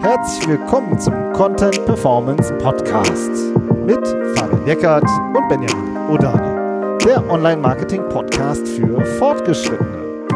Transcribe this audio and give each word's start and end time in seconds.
Herzlich 0.00 0.48
willkommen 0.48 0.98
zum 0.98 1.14
Content 1.32 1.84
Performance 1.84 2.52
Podcast 2.58 3.30
mit 3.86 4.06
Fabian 4.36 4.66
Eckert 4.66 5.04
und 5.04 5.48
Benjamin 5.48 5.96
Odani, 6.10 6.98
der 7.04 7.28
Online-Marketing-Podcast 7.30 8.66
für 8.66 9.04
Fortgeschrittene. 9.18 10.26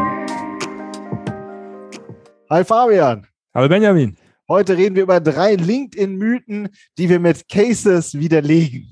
Hi 2.49 2.63
Fabian. 2.63 3.27
Hallo 3.53 3.67
Benjamin. 3.67 4.15
Heute 4.47 4.77
reden 4.77 4.95
wir 4.95 5.03
über 5.03 5.19
drei 5.19 5.55
LinkedIn-Mythen, 5.55 6.69
die 6.97 7.09
wir 7.09 7.19
mit 7.19 7.49
Cases 7.49 8.13
widerlegen. 8.13 8.87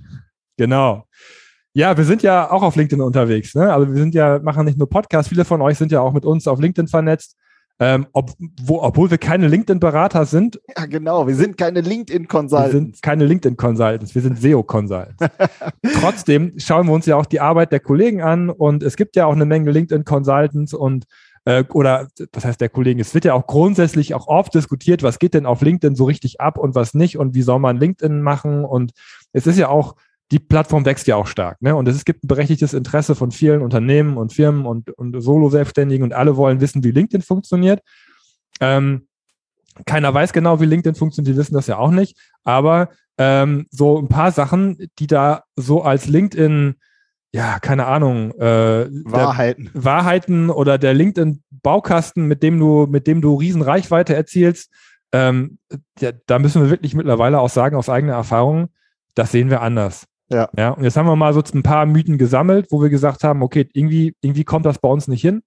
Genau. 0.57 1.05
Ja, 1.73 1.95
wir 1.95 2.05
sind 2.05 2.23
ja 2.23 2.49
auch 2.49 2.63
auf 2.63 2.75
LinkedIn 2.75 3.01
unterwegs. 3.01 3.53
Ne? 3.53 3.71
Also 3.73 3.87
wir 3.87 4.01
sind 4.01 4.15
ja, 4.15 4.39
machen 4.39 4.65
nicht 4.65 4.77
nur 4.77 4.89
Podcasts, 4.89 5.29
viele 5.29 5.45
von 5.45 5.61
euch 5.61 5.77
sind 5.77 5.91
ja 5.91 6.01
auch 6.01 6.13
mit 6.13 6.25
uns 6.25 6.47
auf 6.47 6.59
LinkedIn 6.59 6.87
vernetzt. 6.87 7.37
Ähm, 7.77 8.07
ob, 8.13 8.31
wo, 8.61 8.81
obwohl 8.81 9.11
wir 9.11 9.17
keine 9.17 9.49
LinkedIn-Berater 9.49 10.25
sind. 10.25 10.61
Ja, 10.77 10.85
genau. 10.85 11.27
Wir 11.27 11.35
sind 11.35 11.57
keine 11.57 11.81
LinkedIn-Consultants. 11.81 12.73
Wir 12.73 12.79
sind 12.79 13.01
keine 13.01 13.25
LinkedIn-Consultants. 13.25 14.15
Wir 14.15 14.21
sind 14.21 14.39
SEO-Consultants. 14.39 15.17
Trotzdem 15.99 16.53
schauen 16.57 16.87
wir 16.87 16.93
uns 16.93 17.05
ja 17.05 17.17
auch 17.17 17.25
die 17.25 17.41
Arbeit 17.41 17.73
der 17.73 17.81
Kollegen 17.81 18.21
an 18.21 18.49
und 18.49 18.81
es 18.81 18.95
gibt 18.95 19.17
ja 19.17 19.25
auch 19.25 19.33
eine 19.33 19.45
Menge 19.45 19.71
LinkedIn-Consultants 19.71 20.73
und 20.73 21.05
äh, 21.43 21.65
oder 21.73 22.07
das 22.31 22.45
heißt 22.45 22.61
der 22.61 22.69
Kollegen, 22.69 23.01
es 23.01 23.13
wird 23.13 23.25
ja 23.25 23.33
auch 23.33 23.45
grundsätzlich 23.45 24.13
auch 24.13 24.27
oft 24.27 24.53
diskutiert, 24.53 25.03
was 25.03 25.19
geht 25.19 25.33
denn 25.33 25.45
auf 25.45 25.61
LinkedIn 25.61 25.95
so 25.95 26.05
richtig 26.05 26.39
ab 26.39 26.57
und 26.57 26.75
was 26.75 26.93
nicht 26.93 27.17
und 27.17 27.35
wie 27.35 27.41
soll 27.41 27.59
man 27.59 27.77
LinkedIn 27.77 28.21
machen 28.21 28.63
und 28.63 28.93
es 29.33 29.47
ist 29.47 29.57
ja 29.57 29.67
auch 29.67 29.95
die 30.31 30.39
Plattform 30.39 30.85
wächst 30.85 31.07
ja 31.07 31.15
auch 31.15 31.27
stark. 31.27 31.61
Ne? 31.61 31.75
Und 31.75 31.87
es 31.87 32.03
gibt 32.05 32.23
ein 32.23 32.27
berechtigtes 32.27 32.73
Interesse 32.73 33.15
von 33.15 33.31
vielen 33.31 33.61
Unternehmen 33.61 34.17
und 34.17 34.33
Firmen 34.33 34.65
und, 34.65 34.89
und 34.91 35.19
Solo-Selbstständigen 35.19 36.03
und 36.03 36.13
alle 36.13 36.35
wollen 36.35 36.61
wissen, 36.61 36.83
wie 36.83 36.91
LinkedIn 36.91 37.21
funktioniert. 37.21 37.81
Ähm, 38.59 39.07
keiner 39.85 40.13
weiß 40.13 40.33
genau, 40.33 40.59
wie 40.59 40.65
LinkedIn 40.65 40.95
funktioniert, 40.95 41.35
die 41.35 41.39
wissen 41.39 41.53
das 41.53 41.67
ja 41.67 41.77
auch 41.77 41.91
nicht. 41.91 42.17
Aber 42.43 42.89
ähm, 43.17 43.67
so 43.69 43.99
ein 43.99 44.07
paar 44.07 44.31
Sachen, 44.31 44.89
die 44.99 45.07
da 45.07 45.43
so 45.55 45.83
als 45.83 46.07
LinkedIn, 46.07 46.75
ja, 47.33 47.59
keine 47.59 47.85
Ahnung, 47.85 48.31
äh, 48.39 48.87
Wahrheiten. 48.89 49.69
Wahrheiten 49.73 50.49
oder 50.49 50.77
der 50.77 50.93
LinkedIn-Baukasten, 50.93 52.25
mit 52.25 52.41
dem 52.41 52.59
du, 52.59 52.87
mit 52.89 53.07
dem 53.07 53.21
du 53.21 53.35
riesen 53.35 53.61
Reichweite 53.61 54.15
erzielst, 54.15 54.71
ähm, 55.11 55.59
ja, 55.99 56.11
da 56.25 56.39
müssen 56.39 56.63
wir 56.63 56.69
wirklich 56.69 56.95
mittlerweile 56.95 57.39
auch 57.39 57.49
sagen, 57.49 57.75
aus 57.75 57.89
eigener 57.89 58.13
Erfahrung, 58.13 58.69
das 59.13 59.31
sehen 59.31 59.49
wir 59.49 59.61
anders. 59.61 60.07
Ja. 60.35 60.49
ja. 60.57 60.69
Und 60.71 60.83
jetzt 60.83 60.97
haben 60.97 61.07
wir 61.07 61.15
mal 61.15 61.33
so 61.33 61.41
ein 61.53 61.63
paar 61.63 61.85
Mythen 61.85 62.17
gesammelt, 62.17 62.67
wo 62.69 62.81
wir 62.81 62.89
gesagt 62.89 63.23
haben, 63.23 63.41
okay, 63.41 63.69
irgendwie, 63.73 64.15
irgendwie 64.21 64.43
kommt 64.43 64.65
das 64.65 64.79
bei 64.79 64.89
uns 64.89 65.07
nicht 65.07 65.21
hin. 65.21 65.43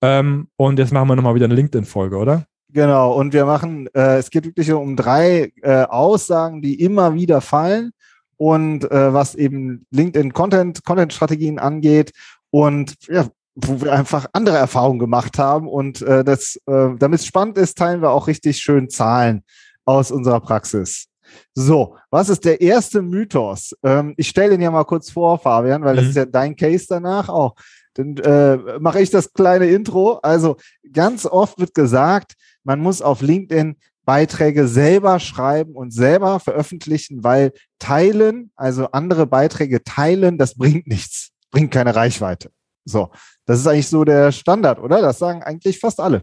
Ähm, 0.00 0.48
und 0.56 0.78
jetzt 0.78 0.92
machen 0.92 1.08
wir 1.08 1.16
nochmal 1.16 1.34
wieder 1.34 1.46
eine 1.46 1.56
LinkedIn-Folge, 1.56 2.16
oder? 2.16 2.44
Genau, 2.70 3.14
und 3.14 3.32
wir 3.32 3.46
machen, 3.46 3.88
äh, 3.94 4.18
es 4.18 4.30
geht 4.30 4.44
wirklich 4.44 4.70
um 4.72 4.94
drei 4.94 5.52
äh, 5.62 5.82
Aussagen, 5.84 6.62
die 6.62 6.80
immer 6.80 7.14
wieder 7.14 7.40
fallen 7.40 7.90
und 8.36 8.88
äh, 8.90 9.12
was 9.12 9.34
eben 9.34 9.86
LinkedIn 9.90 10.32
Content, 10.32 10.84
Content-Strategien 10.84 11.58
angeht 11.58 12.12
und 12.50 12.94
ja, 13.08 13.26
wo 13.56 13.80
wir 13.80 13.92
einfach 13.92 14.26
andere 14.34 14.56
Erfahrungen 14.56 15.00
gemacht 15.00 15.38
haben 15.38 15.66
und 15.66 16.02
äh, 16.02 16.22
das, 16.22 16.60
äh, 16.66 16.90
damit 16.96 17.20
es 17.20 17.26
spannend 17.26 17.58
ist, 17.58 17.76
teilen 17.76 18.02
wir 18.02 18.10
auch 18.10 18.28
richtig 18.28 18.58
schön 18.58 18.88
Zahlen 18.88 19.42
aus 19.84 20.12
unserer 20.12 20.40
Praxis. 20.40 21.08
So, 21.54 21.96
was 22.10 22.28
ist 22.28 22.44
der 22.44 22.60
erste 22.60 23.02
Mythos? 23.02 23.74
Ähm, 23.82 24.14
ich 24.16 24.28
stelle 24.28 24.54
ihn 24.54 24.60
ja 24.60 24.70
mal 24.70 24.84
kurz 24.84 25.10
vor, 25.10 25.38
Fabian, 25.38 25.82
weil 25.82 25.94
mhm. 25.94 25.98
das 25.98 26.06
ist 26.06 26.16
ja 26.16 26.24
dein 26.24 26.56
Case 26.56 26.86
danach 26.88 27.28
auch. 27.28 27.54
Dann 27.94 28.16
äh, 28.18 28.78
mache 28.78 29.00
ich 29.00 29.10
das 29.10 29.32
kleine 29.32 29.66
Intro. 29.66 30.20
Also 30.22 30.56
ganz 30.92 31.26
oft 31.26 31.58
wird 31.58 31.74
gesagt, 31.74 32.34
man 32.62 32.80
muss 32.80 33.02
auf 33.02 33.22
LinkedIn 33.22 33.76
Beiträge 34.04 34.66
selber 34.68 35.20
schreiben 35.20 35.74
und 35.74 35.92
selber 35.92 36.40
veröffentlichen, 36.40 37.24
weil 37.24 37.52
teilen, 37.78 38.50
also 38.56 38.86
andere 38.92 39.26
Beiträge 39.26 39.84
teilen, 39.84 40.38
das 40.38 40.54
bringt 40.54 40.86
nichts, 40.86 41.32
bringt 41.50 41.72
keine 41.72 41.94
Reichweite. 41.94 42.50
So, 42.86 43.10
das 43.44 43.60
ist 43.60 43.66
eigentlich 43.66 43.88
so 43.88 44.04
der 44.04 44.32
Standard, 44.32 44.78
oder? 44.78 45.02
Das 45.02 45.18
sagen 45.18 45.42
eigentlich 45.42 45.78
fast 45.78 46.00
alle. 46.00 46.22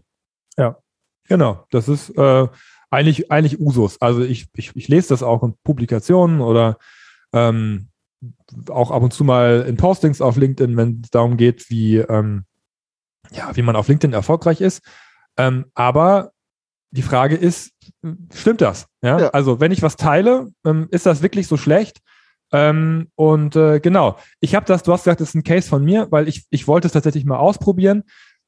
Ja, 0.56 0.78
genau. 1.28 1.64
Das 1.70 1.88
ist 1.88 2.10
äh, 2.10 2.48
eigentlich, 2.90 3.30
eigentlich 3.30 3.60
Usus. 3.60 4.00
Also 4.00 4.22
ich, 4.22 4.46
ich, 4.54 4.72
ich 4.74 4.88
lese 4.88 5.08
das 5.08 5.22
auch 5.22 5.42
in 5.42 5.54
Publikationen 5.64 6.40
oder 6.40 6.78
ähm, 7.32 7.88
auch 8.68 8.90
ab 8.90 9.02
und 9.02 9.12
zu 9.12 9.24
mal 9.24 9.64
in 9.68 9.76
Postings 9.76 10.20
auf 10.20 10.36
LinkedIn, 10.36 10.76
wenn 10.76 11.02
es 11.04 11.10
darum 11.10 11.36
geht, 11.36 11.68
wie, 11.70 11.96
ähm, 11.98 12.44
ja, 13.30 13.54
wie 13.54 13.62
man 13.62 13.76
auf 13.76 13.88
LinkedIn 13.88 14.12
erfolgreich 14.12 14.60
ist. 14.60 14.82
Ähm, 15.36 15.66
aber 15.74 16.32
die 16.90 17.02
Frage 17.02 17.36
ist, 17.36 17.72
stimmt 18.32 18.60
das? 18.60 18.86
Ja? 19.02 19.20
ja. 19.20 19.28
Also 19.28 19.60
wenn 19.60 19.72
ich 19.72 19.82
was 19.82 19.96
teile, 19.96 20.50
ähm, 20.64 20.88
ist 20.90 21.06
das 21.06 21.22
wirklich 21.22 21.46
so 21.46 21.56
schlecht? 21.56 22.00
Ähm, 22.52 23.08
und 23.16 23.56
äh, 23.56 23.80
genau, 23.80 24.18
ich 24.40 24.54
habe 24.54 24.66
das, 24.66 24.82
du 24.82 24.92
hast 24.92 25.04
gesagt, 25.04 25.20
das 25.20 25.30
ist 25.30 25.34
ein 25.34 25.42
Case 25.42 25.68
von 25.68 25.84
mir, 25.84 26.06
weil 26.10 26.28
ich, 26.28 26.46
ich 26.50 26.68
wollte 26.68 26.86
es 26.86 26.92
tatsächlich 26.92 27.24
mal 27.24 27.38
ausprobieren 27.38 28.04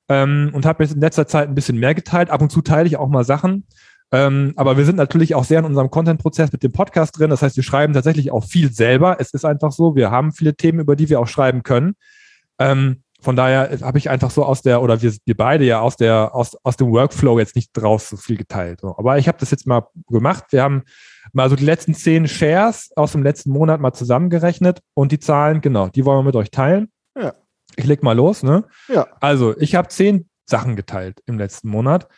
ähm, 0.08 0.50
und 0.54 0.66
habe 0.66 0.84
jetzt 0.84 0.94
in 0.94 1.00
letzter 1.00 1.26
Zeit 1.26 1.48
ein 1.48 1.54
bisschen 1.54 1.78
mehr 1.78 1.94
geteilt. 1.94 2.30
Ab 2.30 2.40
und 2.40 2.50
zu 2.50 2.62
teile 2.62 2.86
ich 2.86 2.96
auch 2.96 3.08
mal 3.08 3.24
Sachen. 3.24 3.66
Ähm, 4.10 4.54
aber 4.56 4.76
wir 4.76 4.84
sind 4.84 4.96
natürlich 4.96 5.34
auch 5.34 5.44
sehr 5.44 5.58
in 5.58 5.64
unserem 5.66 5.90
Content-Prozess 5.90 6.50
mit 6.52 6.62
dem 6.62 6.72
Podcast 6.72 7.18
drin. 7.18 7.30
Das 7.30 7.42
heißt, 7.42 7.56
wir 7.56 7.62
schreiben 7.62 7.92
tatsächlich 7.92 8.30
auch 8.30 8.44
viel 8.44 8.72
selber. 8.72 9.16
Es 9.20 9.34
ist 9.34 9.44
einfach 9.44 9.72
so, 9.72 9.96
wir 9.96 10.10
haben 10.10 10.32
viele 10.32 10.54
Themen, 10.54 10.80
über 10.80 10.96
die 10.96 11.08
wir 11.08 11.20
auch 11.20 11.28
schreiben 11.28 11.62
können. 11.62 11.94
Ähm, 12.58 13.02
von 13.20 13.34
daher 13.34 13.78
habe 13.82 13.98
ich 13.98 14.10
einfach 14.10 14.30
so 14.30 14.44
aus 14.44 14.62
der, 14.62 14.80
oder 14.80 15.02
wir, 15.02 15.12
wir 15.24 15.36
beide 15.36 15.64
ja 15.64 15.80
aus 15.80 15.96
der, 15.96 16.34
aus, 16.34 16.56
aus 16.62 16.76
dem 16.76 16.92
Workflow 16.92 17.38
jetzt 17.38 17.56
nicht 17.56 17.70
draus 17.72 18.08
so 18.08 18.16
viel 18.16 18.36
geteilt. 18.36 18.82
Aber 18.84 19.18
ich 19.18 19.26
habe 19.26 19.38
das 19.38 19.50
jetzt 19.50 19.66
mal 19.66 19.88
gemacht. 20.06 20.44
Wir 20.50 20.62
haben 20.62 20.84
mal 21.32 21.50
so 21.50 21.56
die 21.56 21.64
letzten 21.64 21.94
zehn 21.94 22.28
Shares 22.28 22.90
aus 22.94 23.12
dem 23.12 23.24
letzten 23.24 23.50
Monat 23.50 23.80
mal 23.80 23.92
zusammengerechnet 23.92 24.80
und 24.94 25.10
die 25.10 25.18
Zahlen, 25.18 25.60
genau, 25.60 25.88
die 25.88 26.04
wollen 26.04 26.20
wir 26.20 26.24
mit 26.24 26.36
euch 26.36 26.50
teilen. 26.50 26.90
Ja. 27.20 27.34
Ich 27.74 27.84
leg 27.84 28.02
mal 28.02 28.16
los, 28.16 28.42
ne? 28.42 28.64
Ja. 28.88 29.06
Also, 29.20 29.56
ich 29.58 29.74
habe 29.74 29.88
zehn 29.88 30.28
Sachen 30.46 30.76
geteilt 30.76 31.20
im 31.26 31.38
letzten 31.38 31.68
Monat. 31.68 32.08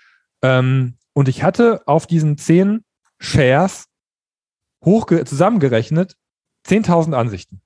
Ähm, 0.43 0.97
und 1.13 1.29
ich 1.29 1.43
hatte 1.43 1.83
auf 1.87 2.07
diesen 2.07 2.39
zehn 2.39 2.85
Shares 3.19 3.87
hoch 4.85 5.07
zusammengerechnet 5.25 6.17
10.000 6.67 7.15
Ansichten. 7.15 7.61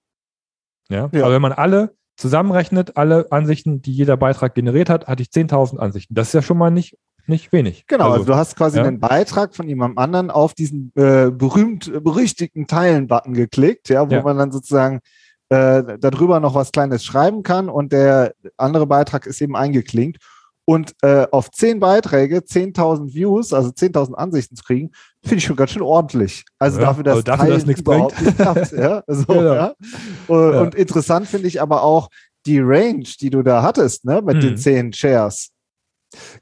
Ja? 0.88 1.08
ja. 1.12 1.24
Aber 1.24 1.34
wenn 1.34 1.42
man 1.42 1.52
alle 1.52 1.96
zusammenrechnet, 2.16 2.96
alle 2.96 3.30
Ansichten, 3.30 3.82
die 3.82 3.92
jeder 3.92 4.16
Beitrag 4.16 4.54
generiert 4.54 4.88
hat, 4.88 5.06
hatte 5.06 5.22
ich 5.22 5.28
10.000 5.28 5.78
Ansichten. 5.78 6.14
Das 6.14 6.28
ist 6.28 6.32
ja 6.32 6.42
schon 6.42 6.58
mal 6.58 6.70
nicht, 6.70 6.96
nicht 7.26 7.52
wenig. 7.52 7.86
Genau, 7.86 8.04
also, 8.04 8.14
also 8.18 8.26
du 8.26 8.34
hast 8.36 8.56
quasi 8.56 8.78
ja. 8.78 8.84
einen 8.84 9.00
Beitrag 9.00 9.54
von 9.54 9.68
jemandem 9.68 9.98
anderen 9.98 10.30
auf 10.30 10.54
diesen 10.54 10.92
äh, 10.94 11.30
berühmt 11.30 11.92
berüchtigten 12.04 12.66
Teilen-Button 12.66 13.34
geklickt, 13.34 13.88
ja, 13.88 14.08
wo 14.08 14.14
ja. 14.14 14.22
man 14.22 14.38
dann 14.38 14.52
sozusagen 14.52 15.00
äh, 15.48 15.98
darüber 15.98 16.40
noch 16.40 16.54
was 16.54 16.72
Kleines 16.72 17.04
schreiben 17.04 17.42
kann 17.42 17.68
und 17.68 17.92
der 17.92 18.34
andere 18.56 18.86
Beitrag 18.86 19.26
ist 19.26 19.40
eben 19.40 19.56
eingeklinkt. 19.56 20.18
Und 20.66 20.94
äh, 21.02 21.26
auf 21.30 21.50
zehn 21.50 21.78
Beiträge 21.78 22.38
10.000 22.38 23.12
Views, 23.12 23.52
also 23.52 23.68
10.000 23.68 24.14
Ansichten 24.14 24.56
zu 24.56 24.64
kriegen, 24.64 24.92
finde 25.22 25.36
ich 25.36 25.44
schon 25.44 25.56
ganz 25.56 25.72
schön 25.72 25.82
ordentlich. 25.82 26.44
Also 26.58 26.80
ja, 26.80 26.86
dafür, 26.86 27.04
dass 27.04 27.24
dafür, 27.24 27.50
dass 27.50 27.66
nichts 27.66 27.82
bringt. 27.82 28.18
Nicht 28.22 28.36
klappt, 28.36 28.72
ja? 28.72 29.02
So, 29.08 29.26
genau. 29.26 29.54
ja? 29.54 29.74
Und, 30.26 30.52
ja. 30.52 30.60
und, 30.62 30.74
interessant 30.74 31.26
finde 31.26 31.48
ich 31.48 31.60
aber 31.60 31.82
auch 31.82 32.08
die 32.46 32.60
Range, 32.60 33.04
die 33.20 33.30
du 33.30 33.42
da 33.42 33.62
hattest, 33.62 34.04
ne, 34.04 34.22
mit 34.22 34.36
hm. 34.36 34.40
den 34.40 34.56
zehn 34.56 34.92
Shares. 34.92 35.50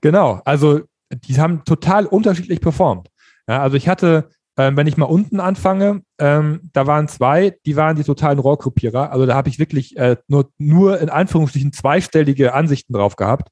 Genau, 0.00 0.40
also 0.44 0.80
die 1.10 1.40
haben 1.40 1.64
total 1.64 2.06
unterschiedlich 2.06 2.60
performt. 2.60 3.08
Ja, 3.48 3.62
also 3.62 3.76
ich 3.76 3.88
hatte, 3.88 4.28
ähm, 4.56 4.76
wenn 4.76 4.86
ich 4.86 4.96
mal 4.96 5.06
unten 5.06 5.40
anfange, 5.40 6.02
ähm, 6.18 6.70
da 6.72 6.86
waren 6.86 7.08
zwei, 7.08 7.56
die 7.66 7.76
waren 7.76 7.96
die 7.96 8.04
totalen 8.04 8.38
Rohrgruppierer. 8.38 9.10
Also 9.10 9.26
da 9.26 9.34
habe 9.34 9.48
ich 9.48 9.58
wirklich 9.58 9.96
äh, 9.96 10.16
nur, 10.28 10.50
nur 10.58 11.00
in 11.00 11.08
Anführungsstrichen 11.08 11.72
zweistellige 11.72 12.54
Ansichten 12.54 12.92
drauf 12.92 13.16
gehabt. 13.16 13.48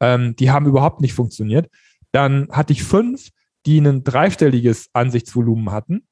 Ähm, 0.00 0.36
die 0.36 0.50
haben 0.50 0.66
überhaupt 0.66 1.00
nicht 1.00 1.14
funktioniert. 1.14 1.68
Dann 2.12 2.48
hatte 2.50 2.72
ich 2.72 2.82
fünf, 2.82 3.30
die 3.66 3.78
ein 3.78 4.04
dreistelliges 4.04 4.88
Ansichtsvolumen 4.92 5.70
hatten, 5.70 6.06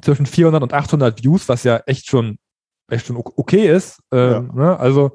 zwischen 0.00 0.26
400 0.26 0.62
und 0.62 0.72
800 0.72 1.22
Views, 1.22 1.48
was 1.48 1.64
ja 1.64 1.78
echt 1.86 2.08
schon, 2.08 2.38
echt 2.90 3.06
schon 3.06 3.16
okay 3.16 3.68
ist. 3.68 4.00
Ähm, 4.12 4.50
ja. 4.54 4.54
ne? 4.54 4.78
Also 4.78 5.12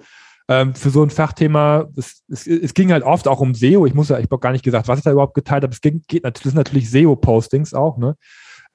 ähm, 0.48 0.74
für 0.74 0.90
so 0.90 1.04
ein 1.04 1.10
Fachthema, 1.10 1.88
es, 1.96 2.24
es, 2.28 2.48
es, 2.48 2.74
ging 2.74 2.92
halt 2.92 3.04
oft 3.04 3.28
auch 3.28 3.40
um 3.40 3.54
SEO. 3.54 3.86
Ich 3.86 3.94
muss 3.94 4.10
ja, 4.10 4.18
ich 4.18 4.26
habe 4.26 4.40
gar 4.40 4.52
nicht 4.52 4.64
gesagt, 4.64 4.88
was 4.88 5.00
ich 5.00 5.04
da 5.04 5.12
überhaupt 5.12 5.36
geteilt 5.36 5.64
habe. 5.64 5.74
Es 5.74 5.82
ging, 5.82 6.04
geht 6.08 6.24
natürlich, 6.24 6.44
das 6.44 6.54
sind 6.54 6.58
natürlich 6.58 6.90
SEO-Postings 6.90 7.74
auch, 7.74 7.98
ne? 7.98 8.16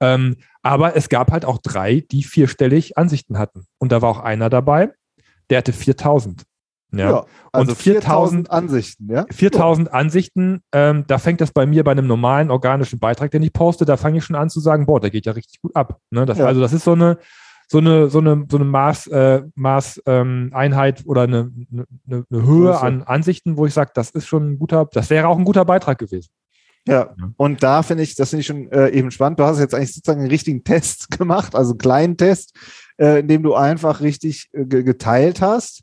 Ähm, 0.00 0.36
aber 0.62 0.96
es 0.96 1.08
gab 1.08 1.30
halt 1.30 1.44
auch 1.44 1.58
drei, 1.58 2.00
die 2.00 2.22
vierstellig 2.22 2.98
Ansichten 2.98 3.38
hatten. 3.38 3.66
Und 3.78 3.92
da 3.92 4.02
war 4.02 4.10
auch 4.10 4.20
einer 4.20 4.50
dabei, 4.50 4.92
der 5.50 5.58
hatte 5.58 5.72
4000. 5.72 6.44
Ja, 6.98 7.10
ja 7.10 7.26
also 7.52 7.72
und 7.72 7.78
4000 7.78 8.50
Ansichten, 8.50 9.10
ja? 9.10 9.26
4000 9.30 9.92
Ansichten, 9.92 10.62
ähm, 10.72 11.04
da 11.06 11.18
fängt 11.18 11.40
das 11.40 11.52
bei 11.52 11.66
mir 11.66 11.84
bei 11.84 11.92
einem 11.92 12.06
normalen 12.06 12.50
organischen 12.50 12.98
Beitrag, 12.98 13.30
den 13.30 13.42
ich 13.42 13.52
poste, 13.52 13.84
da 13.84 13.96
fange 13.96 14.18
ich 14.18 14.24
schon 14.24 14.36
an 14.36 14.50
zu 14.50 14.60
sagen, 14.60 14.86
boah, 14.86 15.00
der 15.00 15.10
geht 15.10 15.26
ja 15.26 15.32
richtig 15.32 15.60
gut 15.60 15.74
ab. 15.76 15.98
Ne? 16.10 16.26
Das, 16.26 16.38
ja. 16.38 16.46
Also 16.46 16.60
das 16.60 16.72
ist 16.72 16.84
so 16.84 16.92
eine, 16.92 17.18
so 17.68 17.78
eine, 17.78 18.08
so 18.08 18.18
eine, 18.18 18.46
so 18.48 18.56
eine 18.56 18.64
Maß, 18.64 19.06
äh, 19.08 19.42
Maß 19.54 20.02
ähm, 20.06 20.50
Einheit 20.52 21.02
oder 21.06 21.22
eine, 21.22 21.50
eine, 21.72 22.24
eine 22.30 22.42
Höhe 22.42 22.78
an 22.78 23.02
Ansichten, 23.02 23.56
wo 23.56 23.66
ich 23.66 23.74
sage, 23.74 23.92
das 23.94 24.10
ist 24.10 24.26
schon 24.26 24.52
ein 24.52 24.58
guter, 24.58 24.86
das 24.92 25.10
wäre 25.10 25.28
auch 25.28 25.38
ein 25.38 25.44
guter 25.44 25.64
Beitrag 25.64 25.98
gewesen. 25.98 26.30
Ja, 26.86 27.14
und 27.38 27.62
da 27.62 27.82
finde 27.82 28.02
ich, 28.02 28.14
das 28.14 28.30
finde 28.30 28.40
ich 28.42 28.46
schon 28.46 28.70
äh, 28.70 28.90
eben 28.90 29.10
spannend. 29.10 29.40
Du 29.40 29.44
hast 29.44 29.58
jetzt 29.58 29.74
eigentlich 29.74 29.94
sozusagen 29.94 30.20
einen 30.20 30.30
richtigen 30.30 30.64
Test 30.64 31.10
gemacht, 31.18 31.54
also 31.54 31.70
einen 31.70 31.78
kleinen 31.78 32.16
Test, 32.16 32.54
äh, 32.98 33.20
in 33.20 33.28
dem 33.28 33.42
du 33.42 33.54
einfach 33.54 34.00
richtig 34.00 34.50
äh, 34.52 34.66
geteilt 34.66 35.40
hast. 35.40 35.82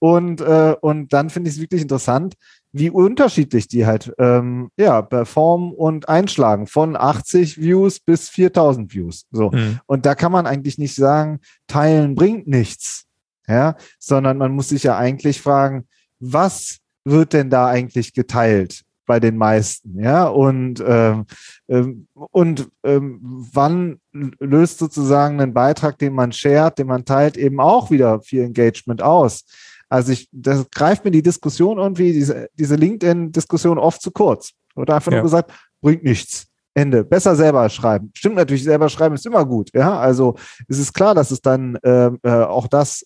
Und, 0.00 0.40
äh, 0.40 0.74
und 0.80 1.12
dann 1.12 1.30
finde 1.30 1.48
ich 1.48 1.56
es 1.56 1.60
wirklich 1.60 1.82
interessant, 1.82 2.34
wie 2.72 2.90
unterschiedlich 2.90 3.68
die 3.68 3.86
halt 3.86 4.12
ähm, 4.18 4.70
ja, 4.76 5.02
performen 5.02 5.72
und 5.72 6.08
einschlagen. 6.08 6.66
Von 6.66 6.96
80 6.96 7.60
Views 7.60 8.00
bis 8.00 8.28
4000 8.28 8.92
Views. 8.92 9.26
So. 9.30 9.50
Mhm. 9.50 9.78
Und 9.86 10.06
da 10.06 10.14
kann 10.14 10.32
man 10.32 10.46
eigentlich 10.46 10.78
nicht 10.78 10.94
sagen, 10.94 11.40
teilen 11.68 12.14
bringt 12.16 12.48
nichts. 12.48 13.06
Ja, 13.46 13.76
sondern 13.98 14.38
man 14.38 14.52
muss 14.52 14.68
sich 14.68 14.84
ja 14.84 14.96
eigentlich 14.96 15.40
fragen, 15.40 15.88
was 16.20 16.78
wird 17.04 17.32
denn 17.32 17.50
da 17.50 17.66
eigentlich 17.66 18.14
geteilt? 18.14 18.84
bei 19.10 19.18
den 19.18 19.36
meisten, 19.36 19.98
ja, 20.00 20.28
und, 20.28 20.80
ähm, 20.86 21.26
ähm, 21.66 22.06
und 22.14 22.68
ähm, 22.84 23.18
wann 23.52 23.98
löst 24.12 24.78
sozusagen 24.78 25.40
ein 25.40 25.52
Beitrag, 25.52 25.98
den 25.98 26.12
man 26.12 26.30
shared, 26.30 26.78
den 26.78 26.86
man 26.86 27.04
teilt, 27.04 27.36
eben 27.36 27.58
auch 27.58 27.90
wieder 27.90 28.22
viel 28.22 28.44
Engagement 28.44 29.02
aus. 29.02 29.46
Also 29.90 30.12
ich, 30.12 30.28
das 30.32 30.70
greift 30.70 31.04
mir 31.04 31.10
die 31.10 31.22
Diskussion 31.22 31.78
irgendwie, 31.78 32.12
diese, 32.12 32.48
diese 32.54 32.76
LinkedIn-Diskussion 32.76 33.78
oft 33.78 34.00
zu 34.00 34.10
kurz. 34.12 34.52
Oder 34.76 34.94
einfach 34.94 35.12
ja. 35.12 35.18
nur 35.18 35.24
gesagt, 35.24 35.52
bringt 35.82 36.04
nichts. 36.04 36.46
Ende. 36.72 37.04
Besser 37.04 37.34
selber 37.34 37.68
schreiben. 37.68 38.12
Stimmt 38.14 38.36
natürlich, 38.36 38.62
selber 38.62 38.88
schreiben 38.88 39.16
ist 39.16 39.26
immer 39.26 39.44
gut. 39.44 39.70
Ja, 39.74 39.98
also 39.98 40.36
es 40.68 40.78
ist 40.78 40.92
klar, 40.92 41.16
dass 41.16 41.32
es 41.32 41.42
dann 41.42 41.74
äh, 41.82 42.12
äh, 42.22 42.44
auch 42.44 42.68
das 42.68 43.04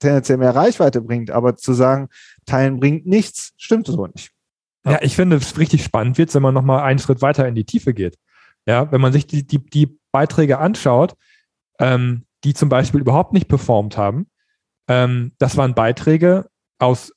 tendenziell 0.00 0.38
mehr 0.38 0.54
Reichweite 0.54 1.00
bringt, 1.00 1.30
aber 1.30 1.56
zu 1.56 1.72
sagen, 1.72 2.08
teilen 2.44 2.80
bringt 2.80 3.06
nichts, 3.06 3.52
stimmt 3.56 3.86
so 3.86 4.06
nicht. 4.06 4.30
Ja, 4.86 5.00
ich 5.02 5.16
finde, 5.16 5.36
es 5.36 5.58
richtig 5.58 5.82
spannend 5.82 6.18
wird, 6.18 6.34
wenn 6.34 6.42
man 6.42 6.54
nochmal 6.54 6.82
einen 6.82 6.98
Schritt 6.98 7.22
weiter 7.22 7.48
in 7.48 7.54
die 7.54 7.64
Tiefe 7.64 7.94
geht. 7.94 8.18
Ja, 8.66 8.90
wenn 8.92 9.00
man 9.00 9.12
sich 9.12 9.26
die, 9.26 9.46
die, 9.46 9.58
die 9.58 9.98
Beiträge 10.12 10.58
anschaut, 10.58 11.14
ähm, 11.78 12.24
die 12.44 12.54
zum 12.54 12.68
Beispiel 12.68 13.00
überhaupt 13.00 13.32
nicht 13.32 13.48
performt 13.48 13.96
haben, 13.96 14.26
ähm, 14.88 15.32
das 15.38 15.56
waren 15.56 15.74
Beiträge 15.74 16.48
aus, 16.78 17.12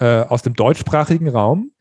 äh, 0.00 0.22
aus 0.22 0.42
dem 0.42 0.54
deutschsprachigen 0.54 1.28
Raum, 1.28 1.72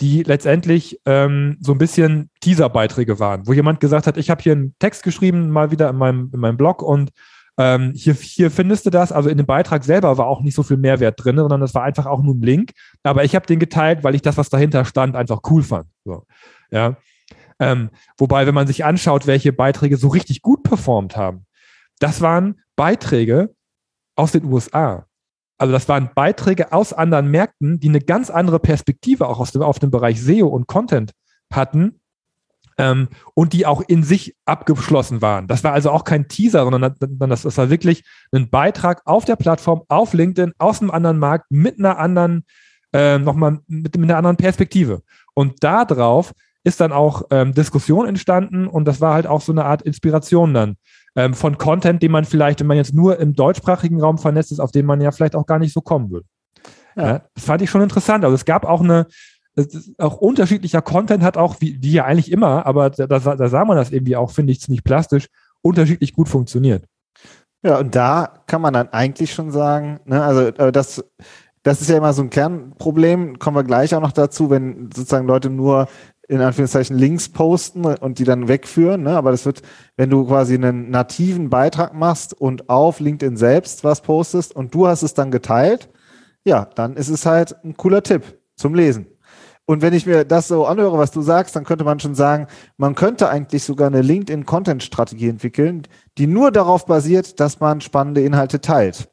die 0.00 0.22
letztendlich 0.22 1.00
ähm, 1.06 1.56
so 1.60 1.72
ein 1.72 1.78
bisschen 1.78 2.30
Teaser-Beiträge 2.40 3.18
waren, 3.20 3.46
wo 3.46 3.52
jemand 3.52 3.80
gesagt 3.80 4.06
hat, 4.06 4.16
ich 4.16 4.30
habe 4.30 4.42
hier 4.42 4.52
einen 4.52 4.74
Text 4.78 5.02
geschrieben, 5.02 5.50
mal 5.50 5.70
wieder 5.70 5.88
in 5.90 5.96
meinem, 5.96 6.30
in 6.32 6.40
meinem 6.40 6.56
Blog 6.56 6.82
und 6.82 7.10
ähm, 7.56 7.92
hier, 7.94 8.14
hier 8.14 8.50
findest 8.50 8.84
du 8.86 8.90
das. 8.90 9.12
Also 9.12 9.28
in 9.28 9.36
dem 9.36 9.46
Beitrag 9.46 9.84
selber 9.84 10.18
war 10.18 10.26
auch 10.26 10.42
nicht 10.42 10.54
so 10.54 10.62
viel 10.62 10.76
Mehrwert 10.76 11.22
drin, 11.24 11.36
sondern 11.36 11.62
es 11.62 11.74
war 11.74 11.84
einfach 11.84 12.06
auch 12.06 12.22
nur 12.22 12.34
ein 12.34 12.42
Link. 12.42 12.72
Aber 13.04 13.24
ich 13.24 13.34
habe 13.34 13.46
den 13.46 13.60
geteilt, 13.60 14.02
weil 14.02 14.14
ich 14.14 14.22
das, 14.22 14.36
was 14.36 14.50
dahinter 14.50 14.84
stand, 14.84 15.14
einfach 15.14 15.40
cool 15.50 15.62
fand. 15.62 15.86
So, 16.04 16.26
ja. 16.70 16.96
Ähm, 17.60 17.90
wobei, 18.18 18.46
wenn 18.46 18.54
man 18.54 18.66
sich 18.66 18.84
anschaut, 18.84 19.28
welche 19.28 19.52
Beiträge 19.52 19.96
so 19.96 20.08
richtig 20.08 20.42
gut 20.42 20.64
performt 20.64 21.16
haben, 21.16 21.46
das 22.00 22.20
waren 22.20 22.60
Beiträge 22.74 23.54
aus 24.16 24.32
den 24.32 24.44
USA. 24.44 25.06
Also 25.58 25.72
das 25.72 25.88
waren 25.88 26.10
Beiträge 26.14 26.72
aus 26.72 26.92
anderen 26.92 27.30
Märkten, 27.30 27.78
die 27.78 27.88
eine 27.88 28.00
ganz 28.00 28.30
andere 28.30 28.58
Perspektive 28.58 29.28
auch 29.28 29.38
aus 29.40 29.52
dem, 29.52 29.62
auf 29.62 29.78
dem 29.78 29.90
Bereich 29.90 30.20
SEO 30.20 30.48
und 30.48 30.66
Content 30.66 31.12
hatten 31.52 32.00
ähm, 32.78 33.08
und 33.34 33.52
die 33.52 33.66
auch 33.66 33.80
in 33.80 34.02
sich 34.02 34.34
abgeschlossen 34.46 35.22
waren. 35.22 35.46
Das 35.46 35.62
war 35.62 35.72
also 35.72 35.90
auch 35.90 36.04
kein 36.04 36.28
Teaser, 36.28 36.64
sondern 36.64 36.94
das, 36.98 37.42
das 37.42 37.56
war 37.56 37.70
wirklich 37.70 38.04
ein 38.32 38.50
Beitrag 38.50 39.02
auf 39.04 39.24
der 39.24 39.36
Plattform, 39.36 39.82
auf 39.88 40.12
LinkedIn, 40.12 40.54
aus 40.58 40.80
einem 40.80 40.90
anderen 40.90 41.18
Markt, 41.18 41.46
mit 41.50 41.78
einer 41.78 41.98
anderen, 41.98 42.44
äh, 42.92 43.18
nochmal 43.18 43.60
mit, 43.68 43.96
mit 43.96 44.10
einer 44.10 44.18
anderen 44.18 44.36
Perspektive. 44.36 45.02
Und 45.34 45.62
darauf 45.62 46.32
ist 46.64 46.80
dann 46.80 46.92
auch 46.92 47.22
ähm, 47.30 47.52
Diskussion 47.52 48.08
entstanden 48.08 48.66
und 48.66 48.86
das 48.86 49.00
war 49.00 49.14
halt 49.14 49.26
auch 49.26 49.42
so 49.42 49.52
eine 49.52 49.66
Art 49.66 49.82
Inspiration 49.82 50.54
dann 50.54 50.76
ähm, 51.16 51.34
von 51.34 51.58
Content, 51.58 52.02
den 52.02 52.10
man 52.10 52.24
vielleicht, 52.24 52.60
wenn 52.60 52.66
man 52.66 52.76
jetzt 52.76 52.94
nur 52.94 53.18
im 53.18 53.34
deutschsprachigen 53.34 54.00
Raum 54.00 54.18
vernetzt 54.18 54.52
ist, 54.52 54.60
auf 54.60 54.72
den 54.72 54.86
man 54.86 55.00
ja 55.00 55.12
vielleicht 55.12 55.36
auch 55.36 55.46
gar 55.46 55.58
nicht 55.58 55.72
so 55.72 55.80
kommen 55.80 56.10
würde. 56.10 56.26
Ja. 56.96 57.06
ja. 57.06 57.22
das 57.34 57.44
fand 57.44 57.62
ich 57.62 57.70
schon 57.70 57.82
interessant. 57.82 58.24
Also 58.24 58.34
es 58.34 58.44
gab 58.44 58.64
auch 58.64 58.80
eine, 58.80 59.06
auch 59.98 60.16
unterschiedlicher 60.16 60.82
Content 60.82 61.22
hat 61.22 61.36
auch, 61.36 61.60
wie, 61.60 61.78
wie 61.80 61.92
ja 61.92 62.04
eigentlich 62.04 62.32
immer, 62.32 62.66
aber 62.66 62.90
da, 62.90 63.06
da, 63.06 63.18
da 63.18 63.48
sah 63.48 63.64
man 63.64 63.76
das 63.76 63.90
irgendwie 63.90 64.16
auch, 64.16 64.30
finde 64.30 64.52
ich, 64.52 64.60
ziemlich 64.60 64.82
plastisch, 64.82 65.28
unterschiedlich 65.62 66.12
gut 66.12 66.28
funktioniert. 66.28 66.84
Ja, 67.62 67.78
und 67.78 67.94
da 67.94 68.40
kann 68.46 68.60
man 68.60 68.74
dann 68.74 68.88
eigentlich 68.88 69.32
schon 69.32 69.50
sagen, 69.50 70.00
ne, 70.04 70.22
also 70.22 70.42
äh, 70.42 70.70
das, 70.70 71.02
das 71.62 71.80
ist 71.80 71.88
ja 71.88 71.96
immer 71.96 72.12
so 72.12 72.22
ein 72.22 72.30
Kernproblem, 72.30 73.38
kommen 73.38 73.56
wir 73.56 73.64
gleich 73.64 73.94
auch 73.94 74.02
noch 74.02 74.12
dazu, 74.12 74.50
wenn 74.50 74.90
sozusagen 74.94 75.26
Leute 75.26 75.48
nur 75.48 75.88
in 76.28 76.40
Anführungszeichen 76.40 76.96
Links 76.96 77.28
posten 77.28 77.84
und 77.84 78.18
die 78.18 78.24
dann 78.24 78.48
wegführen. 78.48 79.02
Ne? 79.02 79.16
Aber 79.16 79.30
das 79.30 79.44
wird, 79.44 79.62
wenn 79.96 80.10
du 80.10 80.26
quasi 80.26 80.54
einen 80.54 80.90
nativen 80.90 81.50
Beitrag 81.50 81.94
machst 81.94 82.34
und 82.34 82.68
auf 82.68 83.00
LinkedIn 83.00 83.36
selbst 83.36 83.84
was 83.84 84.00
postest 84.00 84.54
und 84.54 84.74
du 84.74 84.86
hast 84.86 85.02
es 85.02 85.14
dann 85.14 85.30
geteilt, 85.30 85.88
ja, 86.44 86.66
dann 86.74 86.96
ist 86.96 87.08
es 87.08 87.26
halt 87.26 87.56
ein 87.64 87.76
cooler 87.76 88.02
Tipp 88.02 88.22
zum 88.56 88.74
Lesen. 88.74 89.06
Und 89.66 89.80
wenn 89.80 89.94
ich 89.94 90.04
mir 90.04 90.24
das 90.24 90.48
so 90.48 90.66
anhöre, 90.66 90.98
was 90.98 91.10
du 91.10 91.22
sagst, 91.22 91.56
dann 91.56 91.64
könnte 91.64 91.84
man 91.84 91.98
schon 91.98 92.14
sagen, 92.14 92.48
man 92.76 92.94
könnte 92.94 93.30
eigentlich 93.30 93.64
sogar 93.64 93.86
eine 93.86 94.02
LinkedIn-Content-Strategie 94.02 95.28
entwickeln, 95.28 95.88
die 96.18 96.26
nur 96.26 96.50
darauf 96.50 96.84
basiert, 96.84 97.40
dass 97.40 97.60
man 97.60 97.80
spannende 97.80 98.20
Inhalte 98.20 98.60
teilt. 98.60 99.08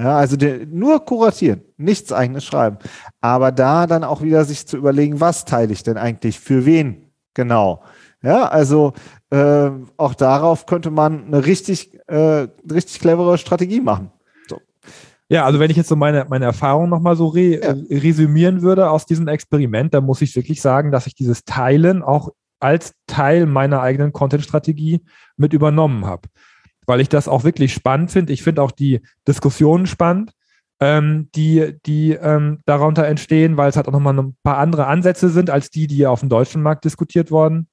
Ja, 0.00 0.16
also 0.16 0.36
der, 0.36 0.64
nur 0.66 1.04
kuratieren, 1.04 1.60
nichts 1.76 2.10
eigenes 2.10 2.44
schreiben. 2.44 2.78
Aber 3.20 3.52
da 3.52 3.86
dann 3.86 4.02
auch 4.02 4.22
wieder 4.22 4.46
sich 4.46 4.66
zu 4.66 4.78
überlegen, 4.78 5.20
was 5.20 5.44
teile 5.44 5.74
ich 5.74 5.82
denn 5.82 5.98
eigentlich 5.98 6.40
für 6.40 6.64
wen 6.64 7.12
genau. 7.34 7.82
Ja, 8.22 8.48
also 8.48 8.94
äh, 9.28 9.70
auch 9.98 10.14
darauf 10.14 10.64
könnte 10.64 10.90
man 10.90 11.26
eine 11.26 11.44
richtig, 11.44 11.98
äh, 12.06 12.48
richtig 12.70 13.00
clevere 13.00 13.36
Strategie 13.36 13.82
machen. 13.82 14.10
So. 14.48 14.58
Ja, 15.28 15.44
also 15.44 15.60
wenn 15.60 15.70
ich 15.70 15.76
jetzt 15.76 15.88
so 15.88 15.96
meine, 15.96 16.24
meine 16.30 16.46
Erfahrung 16.46 16.88
nochmal 16.88 17.16
so 17.16 17.26
re 17.26 17.60
ja. 17.62 17.74
resümieren 17.90 18.62
würde 18.62 18.88
aus 18.88 19.04
diesem 19.04 19.28
Experiment, 19.28 19.92
dann 19.92 20.04
muss 20.04 20.22
ich 20.22 20.34
wirklich 20.34 20.62
sagen, 20.62 20.92
dass 20.92 21.06
ich 21.06 21.14
dieses 21.14 21.44
Teilen 21.44 22.02
auch 22.02 22.30
als 22.58 22.94
Teil 23.06 23.44
meiner 23.44 23.82
eigenen 23.82 24.14
Content-Strategie 24.14 25.04
mit 25.36 25.52
übernommen 25.52 26.06
habe 26.06 26.28
weil 26.90 27.00
ich 27.00 27.08
das 27.08 27.28
auch 27.28 27.44
wirklich 27.44 27.72
spannend 27.72 28.10
finde. 28.10 28.32
Ich 28.32 28.42
finde 28.42 28.62
auch 28.62 28.72
die 28.72 29.00
Diskussionen 29.28 29.86
spannend, 29.86 30.32
ähm, 30.80 31.28
die, 31.36 31.78
die 31.86 32.14
ähm, 32.14 32.58
darunter 32.66 33.06
entstehen, 33.06 33.56
weil 33.56 33.70
es 33.70 33.76
halt 33.76 33.86
auch 33.86 33.92
nochmal 33.92 34.18
ein 34.18 34.36
paar 34.42 34.58
andere 34.58 34.88
Ansätze 34.88 35.28
sind 35.28 35.50
als 35.50 35.70
die, 35.70 35.86
die 35.86 36.04
auf 36.08 36.18
dem 36.18 36.28
deutschen 36.28 36.62
Markt 36.62 36.84
diskutiert 36.84 37.30
wurden. 37.30 37.68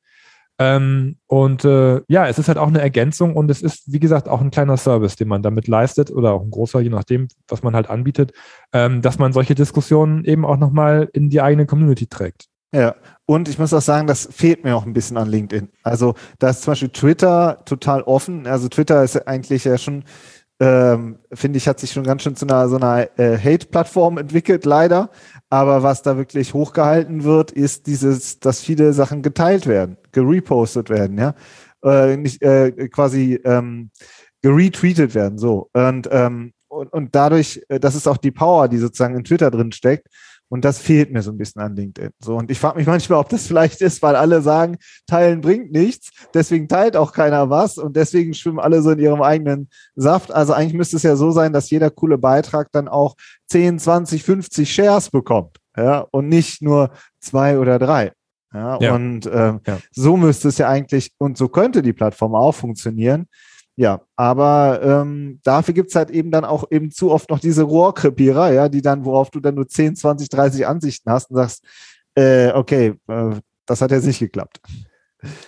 Ähm, 0.59 1.17
und 1.25 1.65
äh, 1.65 2.01
ja, 2.07 2.27
es 2.27 2.37
ist 2.37 2.47
halt 2.47 2.59
auch 2.59 2.67
eine 2.67 2.79
Ergänzung 2.79 3.35
und 3.35 3.49
es 3.49 3.63
ist, 3.63 3.91
wie 3.91 3.99
gesagt, 3.99 4.29
auch 4.29 4.39
ein 4.39 4.51
kleiner 4.51 4.77
Service, 4.77 5.15
den 5.15 5.29
man 5.29 5.41
damit 5.41 5.67
leistet 5.67 6.11
oder 6.11 6.33
auch 6.33 6.43
ein 6.43 6.51
großer, 6.51 6.79
je 6.79 6.89
nachdem, 6.89 7.27
was 7.47 7.63
man 7.63 7.73
halt 7.73 7.89
anbietet, 7.89 8.33
ähm, 8.71 9.01
dass 9.01 9.17
man 9.17 9.33
solche 9.33 9.55
Diskussionen 9.55 10.25
eben 10.25 10.45
auch 10.45 10.57
nochmal 10.57 11.09
in 11.11 11.31
die 11.31 11.41
eigene 11.41 11.65
Community 11.65 12.05
trägt. 12.05 12.45
Ja, 12.73 12.95
und 13.25 13.47
ich 13.47 13.57
muss 13.59 13.73
auch 13.73 13.81
sagen, 13.81 14.07
das 14.07 14.27
fehlt 14.31 14.63
mir 14.63 14.75
auch 14.75 14.85
ein 14.85 14.93
bisschen 14.93 15.17
an 15.17 15.29
LinkedIn. 15.29 15.69
Also 15.83 16.15
da 16.39 16.49
ist 16.49 16.63
zum 16.63 16.71
Beispiel 16.71 16.89
Twitter 16.89 17.61
total 17.65 18.01
offen. 18.03 18.45
Also 18.45 18.67
Twitter 18.67 19.03
ist 19.03 19.27
eigentlich 19.27 19.63
ja 19.63 19.77
schon, 19.77 20.03
ähm, 20.59 21.19
finde 21.33 21.57
ich, 21.57 21.67
hat 21.67 21.79
sich 21.79 21.91
schon 21.91 22.03
ganz 22.03 22.23
schön 22.23 22.35
zu 22.35 22.45
einer 22.45 22.67
so 22.67 22.75
einer 22.75 23.07
äh, 23.19 23.37
Hate-Plattform 23.37 24.17
entwickelt, 24.17 24.65
leider. 24.65 25.09
Aber 25.49 25.81
was 25.83 26.01
da 26.01 26.17
wirklich 26.17 26.53
hochgehalten 26.53 27.23
wird, 27.23 27.51
ist 27.51 27.87
dieses, 27.87 28.39
dass 28.39 28.61
viele 28.61 28.91
Sachen 28.93 29.21
geteilt 29.21 29.65
werden, 29.65 29.97
gerepostet 30.11 30.89
werden, 30.89 31.17
ja. 31.17 31.35
Äh, 31.83 32.17
nicht, 32.17 32.41
äh, 32.41 32.89
quasi 32.89 33.39
ähm, 33.45 33.91
geretweetet 34.41 35.15
werden, 35.15 35.37
so. 35.37 35.69
Und, 35.73 36.09
ähm, 36.11 36.53
und, 36.67 36.91
und 36.91 37.15
dadurch, 37.15 37.61
äh, 37.69 37.79
das 37.79 37.95
ist 37.95 38.07
auch 38.07 38.17
die 38.17 38.31
Power, 38.31 38.67
die 38.67 38.77
sozusagen 38.77 39.15
in 39.15 39.23
Twitter 39.23 39.51
drin 39.51 39.71
steckt. 39.71 40.07
Und 40.49 40.63
das 40.63 40.79
fehlt 40.79 41.11
mir 41.11 41.21
so 41.21 41.31
ein 41.31 41.37
bisschen 41.37 41.61
an 41.61 41.75
LinkedIn. 41.75 42.11
So, 42.23 42.37
und 42.37 42.49
ich 42.49 42.59
frage 42.59 42.77
mich 42.77 42.87
manchmal, 42.87 43.19
ob 43.19 43.29
das 43.29 43.47
vielleicht 43.47 43.81
ist, 43.81 44.01
weil 44.01 44.15
alle 44.15 44.41
sagen, 44.41 44.77
teilen 45.05 45.41
bringt 45.41 45.71
nichts, 45.71 46.09
deswegen 46.33 46.67
teilt 46.67 46.95
auch 46.95 47.11
keiner 47.11 47.49
was 47.49 47.77
und 47.77 47.95
deswegen 47.95 48.33
schwimmen 48.33 48.59
alle 48.59 48.81
so 48.81 48.91
in 48.91 48.99
ihrem 48.99 49.21
eigenen 49.21 49.69
Saft. 49.95 50.31
Also 50.31 50.53
eigentlich 50.53 50.73
müsste 50.73 50.95
es 50.97 51.03
ja 51.03 51.15
so 51.15 51.31
sein, 51.31 51.51
dass 51.51 51.69
jeder 51.69 51.89
coole 51.89 52.17
Beitrag 52.17 52.69
dann 52.71 52.87
auch 52.87 53.15
10, 53.47 53.79
20, 53.79 54.23
50 54.23 54.73
Shares 54.73 55.09
bekommt. 55.09 55.57
Ja, 55.75 55.99
und 56.11 56.27
nicht 56.27 56.61
nur 56.61 56.91
zwei 57.19 57.59
oder 57.59 57.77
drei. 57.77 58.11
Ja, 58.53 58.79
ja. 58.79 58.95
und 58.95 59.29
ähm, 59.31 59.59
ja. 59.67 59.77
so 59.91 60.17
müsste 60.17 60.47
es 60.47 60.57
ja 60.57 60.69
eigentlich, 60.69 61.11
und 61.17 61.37
so 61.37 61.49
könnte 61.49 61.81
die 61.81 61.93
Plattform 61.93 62.33
auch 62.33 62.53
funktionieren, 62.53 63.27
ja, 63.77 64.01
aber 64.15 64.81
ähm, 64.81 65.39
dafür 65.43 65.75
gibt's 65.75 65.95
halt 65.95 66.09
eben 66.09 66.31
dann 66.31 66.43
auch 66.43 66.65
eben 66.71 66.89
zu 66.89 67.11
oft 67.11 67.29
noch 67.29 67.39
diese 67.39 67.61
Rohrkrepierer, 67.61 68.51
ja, 68.51 68.69
die 68.69 68.81
dann, 68.81 69.05
worauf 69.05 69.29
du 69.29 69.39
dann 69.39 69.53
nur 69.53 69.67
10, 69.67 69.95
20, 69.95 70.29
30 70.29 70.65
Ansichten 70.65 71.11
hast 71.11 71.29
und 71.29 71.37
sagst, 71.37 71.63
äh, 72.15 72.51
okay, 72.53 72.95
äh, 73.07 73.35
das 73.67 73.81
hat 73.81 73.91
jetzt 73.91 74.07
nicht 74.07 74.17
geklappt. 74.17 74.59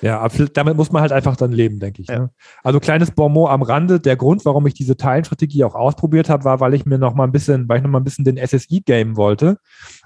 Ja, 0.02 0.28
damit 0.54 0.78
muss 0.78 0.92
man 0.92 1.02
halt 1.02 1.12
einfach 1.12 1.36
dann 1.38 1.52
leben, 1.52 1.80
denke 1.80 2.04
ich. 2.04 2.08
Ja. 2.08 2.20
Ne? 2.20 2.30
Also 2.64 2.80
kleines 2.80 3.12
Bonmot 3.12 3.50
am 3.50 3.62
Rande. 3.64 4.00
Der 4.00 4.16
Grund, 4.16 4.46
warum 4.46 4.66
ich 4.68 4.74
diese 4.74 4.98
Teilenstrategie 4.98 5.64
auch 5.64 5.76
ausprobiert 5.76 6.30
habe, 6.30 6.44
war, 6.44 6.60
weil 6.60 6.74
ich 6.74 6.86
mir 6.86 6.98
noch 6.98 7.16
mal 7.16 7.24
ein 7.24 7.32
bisschen, 7.32 7.68
weil 7.68 7.78
ich 7.78 7.84
noch 7.84 7.90
mal 7.90 8.00
ein 8.00 8.04
bisschen 8.04 8.26
den 8.26 8.38
SSI 8.38 8.82
game 8.82 9.16
wollte, 9.16 9.58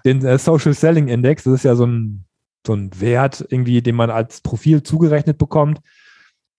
den 0.05 0.23
äh, 0.23 0.37
Social 0.37 0.73
Selling 0.73 1.07
Index. 1.07 1.43
Das 1.43 1.53
ist 1.53 1.63
ja 1.63 1.75
so 1.75 1.85
ein 1.85 2.25
so 2.65 2.73
ein 2.73 2.89
Wert 3.01 3.45
irgendwie, 3.49 3.81
den 3.81 3.95
man 3.95 4.09
als 4.09 4.39
Profil 4.39 4.83
zugerechnet 4.83 5.37
bekommt, 5.37 5.81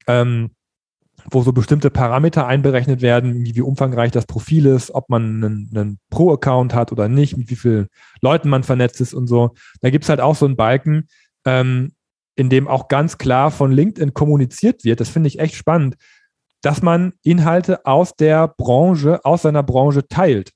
ähm, 0.07 0.51
wo 1.31 1.43
so 1.43 1.53
bestimmte 1.53 1.91
Parameter 1.91 2.47
einberechnet 2.47 3.03
werden, 3.03 3.45
wie, 3.45 3.55
wie 3.55 3.61
umfangreich 3.61 4.11
das 4.11 4.27
Profil 4.27 4.67
ist, 4.67 4.91
ob 4.95 5.09
man 5.09 5.23
einen, 5.45 5.71
einen 5.75 5.99
Pro-Account 6.11 6.75
hat 6.75 6.93
oder 6.93 7.09
nicht, 7.09 7.37
mit 7.37 7.51
wie 7.51 7.57
vielen 7.57 7.89
Leuten 8.21 8.49
man 8.49 8.63
vernetzt 8.63 9.01
ist 9.01 9.15
und 9.15 9.27
so. 9.27 9.55
Da 9.81 9.91
gibt 9.91 10.05
es 10.05 10.09
halt 10.09 10.21
auch 10.21 10.37
so 10.37 10.47
einen 10.47 10.57
Balken, 10.57 11.09
ähm, 11.47 11.93
in 12.37 12.51
dem 12.51 12.69
auch 12.69 12.89
ganz 12.89 13.19
klar 13.19 13.51
von 13.51 13.73
LinkedIn 13.73 14.15
kommuniziert 14.15 14.85
wird. 14.85 15.01
Das 15.01 15.09
finde 15.09 15.29
ich 15.29 15.39
echt 15.39 15.55
spannend, 15.55 15.97
dass 16.63 16.83
man 16.83 17.13
Inhalte 17.23 17.87
aus 17.87 18.17
der 18.17 18.49
Branche, 18.49 19.25
aus 19.25 19.43
seiner 19.43 19.63
Branche 19.63 20.07
teilt. 20.09 20.51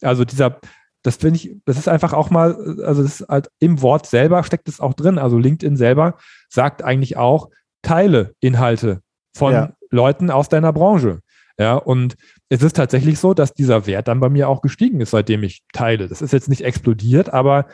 Also 0.00 0.24
dieser, 0.24 0.58
das 1.02 1.16
finde 1.16 1.36
ich, 1.36 1.56
das 1.64 1.78
ist 1.78 1.88
einfach 1.88 2.12
auch 2.12 2.30
mal, 2.30 2.54
also 2.84 3.02
das 3.02 3.20
ist 3.20 3.28
halt 3.28 3.50
im 3.60 3.82
Wort 3.82 4.06
selber 4.06 4.42
steckt 4.44 4.68
es 4.68 4.80
auch 4.80 4.94
drin. 4.94 5.18
Also 5.18 5.38
LinkedIn 5.38 5.76
selber 5.76 6.16
sagt 6.48 6.82
eigentlich 6.82 7.16
auch, 7.16 7.50
teile 7.82 8.34
Inhalte 8.40 9.02
von 9.34 9.52
ja. 9.52 9.72
Leuten 9.92 10.30
aus 10.30 10.48
deiner 10.48 10.72
Branche. 10.72 11.20
Ja, 11.58 11.76
und 11.76 12.16
es 12.48 12.62
ist 12.62 12.76
tatsächlich 12.76 13.18
so, 13.18 13.34
dass 13.34 13.54
dieser 13.54 13.86
Wert 13.86 14.08
dann 14.08 14.20
bei 14.20 14.28
mir 14.28 14.48
auch 14.48 14.62
gestiegen 14.62 15.00
ist, 15.00 15.10
seitdem 15.10 15.42
ich 15.42 15.62
teile. 15.72 16.08
Das 16.08 16.22
ist 16.22 16.32
jetzt 16.32 16.48
nicht 16.48 16.64
explodiert, 16.64 17.32
aber 17.32 17.66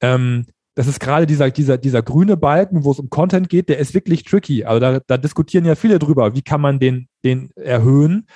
ähm, 0.00 0.46
das 0.74 0.86
ist 0.86 1.00
gerade 1.00 1.26
dieser, 1.26 1.50
dieser, 1.50 1.78
dieser 1.78 2.02
grüne 2.02 2.36
Balken, 2.36 2.84
wo 2.84 2.90
es 2.90 2.98
um 2.98 3.08
Content 3.08 3.48
geht, 3.48 3.68
der 3.68 3.78
ist 3.78 3.94
wirklich 3.94 4.24
tricky. 4.24 4.64
Also 4.64 4.80
da, 4.80 5.00
da 5.06 5.16
diskutieren 5.16 5.64
ja 5.64 5.74
viele 5.74 5.98
drüber, 5.98 6.34
wie 6.34 6.42
kann 6.42 6.60
man 6.60 6.78
den, 6.78 7.08
den 7.24 7.50
erhöhen. 7.56 8.26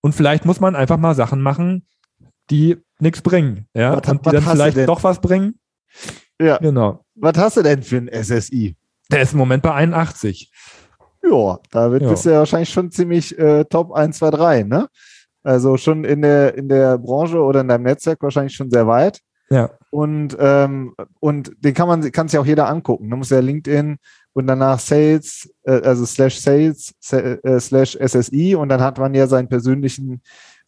Und 0.00 0.14
vielleicht 0.14 0.44
muss 0.44 0.60
man 0.60 0.74
einfach 0.74 0.96
mal 0.96 1.14
Sachen 1.14 1.42
machen, 1.42 1.86
die 2.50 2.78
nichts 2.98 3.20
bringen. 3.20 3.66
Ja, 3.74 3.96
was, 3.96 4.08
und 4.10 4.24
die 4.24 4.30
dann 4.30 4.42
vielleicht 4.42 4.88
doch 4.88 5.02
was 5.02 5.20
bringen. 5.20 5.58
Ja. 6.40 6.58
Genau. 6.58 7.04
Was 7.14 7.36
hast 7.36 7.56
du 7.58 7.62
denn 7.62 7.82
für 7.82 7.98
ein 7.98 8.08
SSI? 8.08 8.76
Der 9.10 9.22
ist 9.22 9.32
im 9.32 9.38
Moment 9.38 9.62
bei 9.62 9.72
81. 9.72 10.50
Ja, 11.22 11.58
da 11.70 11.90
wird 11.92 12.08
bist 12.08 12.26
du 12.26 12.30
ja 12.30 12.38
wahrscheinlich 12.38 12.70
schon 12.70 12.90
ziemlich 12.90 13.38
äh, 13.38 13.64
Top 13.64 13.92
1, 13.92 14.18
2, 14.18 14.30
3, 14.30 14.62
ne? 14.64 14.88
Also 15.44 15.76
schon 15.76 16.04
in 16.04 16.22
der, 16.22 16.56
in 16.56 16.68
der 16.68 16.98
Branche 16.98 17.40
oder 17.40 17.60
in 17.60 17.68
deinem 17.68 17.84
Netzwerk 17.84 18.22
wahrscheinlich 18.22 18.54
schon 18.54 18.70
sehr 18.70 18.86
weit. 18.86 19.20
Ja. 19.50 19.70
Und, 19.90 20.36
ähm, 20.40 20.94
und 21.20 21.52
den 21.58 21.74
kann 21.74 21.88
man, 21.88 22.10
kann 22.12 22.28
sich 22.28 22.38
auch 22.38 22.46
jeder 22.46 22.68
angucken. 22.68 23.10
Da 23.10 23.16
muss 23.16 23.30
ja 23.30 23.40
LinkedIn 23.40 23.98
und 24.32 24.46
danach 24.46 24.78
Sales, 24.78 25.50
äh, 25.64 25.80
also 25.82 26.06
slash 26.06 26.40
Sales, 26.40 26.94
äh, 27.10 27.60
slash 27.60 27.98
SSI 28.00 28.54
und 28.54 28.68
dann 28.68 28.80
hat 28.80 28.98
man 28.98 29.14
ja 29.14 29.26
seinen 29.26 29.48
persönlichen 29.48 30.22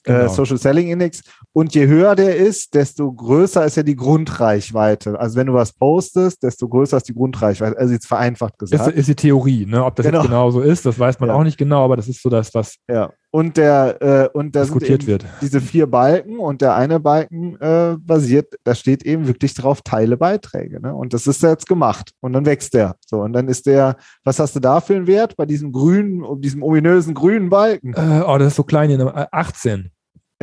genau. 0.04 0.28
Social 0.28 0.58
Selling 0.58 0.88
Index. 0.88 1.22
Und 1.52 1.74
je 1.74 1.86
höher 1.86 2.14
der 2.14 2.36
ist, 2.36 2.74
desto 2.74 3.12
größer 3.12 3.64
ist 3.64 3.76
ja 3.76 3.82
die 3.82 3.96
Grundreichweite. 3.96 5.18
Also 5.18 5.36
wenn 5.36 5.46
du 5.46 5.54
was 5.54 5.72
postest, 5.72 6.42
desto 6.42 6.68
größer 6.68 6.96
ist 6.96 7.08
die 7.08 7.14
Grundreichweite. 7.14 7.78
Also 7.78 7.92
jetzt 7.92 8.06
vereinfacht 8.06 8.58
gesagt. 8.58 8.86
Das 8.86 8.92
ist 8.92 9.08
die 9.08 9.14
Theorie, 9.14 9.66
ne? 9.66 9.84
Ob 9.84 9.96
das 9.96 10.06
genau. 10.06 10.18
jetzt 10.18 10.26
genau 10.26 10.50
so 10.50 10.60
ist, 10.60 10.84
das 10.84 10.98
weiß 10.98 11.20
man 11.20 11.28
ja. 11.28 11.34
auch 11.34 11.44
nicht 11.44 11.56
genau, 11.56 11.84
aber 11.84 11.96
das 11.96 12.08
ist 12.08 12.22
so 12.22 12.28
das, 12.28 12.52
was 12.54 12.76
ja. 12.88 13.10
und 13.30 13.56
der 13.56 14.02
äh, 14.02 14.28
und 14.36 14.56
da 14.56 14.62
diskutiert 14.62 15.06
wird. 15.06 15.24
Diese 15.40 15.60
vier 15.60 15.86
Balken 15.86 16.38
und 16.38 16.60
der 16.60 16.74
eine 16.74 17.00
Balken 17.00 17.56
äh, 17.60 17.96
basiert, 17.98 18.54
da 18.64 18.74
steht 18.74 19.04
eben 19.04 19.26
wirklich 19.26 19.54
drauf, 19.54 19.80
teile 19.82 20.16
Beiträge. 20.16 20.80
Ne? 20.80 20.94
Und 20.94 21.14
das 21.14 21.26
ist 21.26 21.42
jetzt 21.42 21.68
gemacht. 21.68 22.12
Und 22.20 22.32
dann 22.32 22.46
wächst 22.46 22.74
der. 22.74 22.96
So, 23.06 23.20
und 23.20 23.32
dann 23.32 23.48
ist 23.48 23.66
der, 23.66 23.96
was 24.24 24.38
hast 24.38 24.56
du 24.56 24.60
da 24.60 24.80
für 24.80 24.96
einen 24.96 25.06
Wert 25.06 25.36
bei 25.36 25.46
diesem 25.46 25.72
grünen, 25.72 26.40
diesem 26.40 26.62
ominösen 26.62 27.14
grünen 27.14 27.48
Balken? 27.48 27.94
Äh, 27.94 28.22
oh, 28.26 28.38
das 28.38 28.48
ist 28.48 28.56
so 28.56 28.64
klein 28.64 28.90
hier, 28.90 29.28
18. 29.32 29.90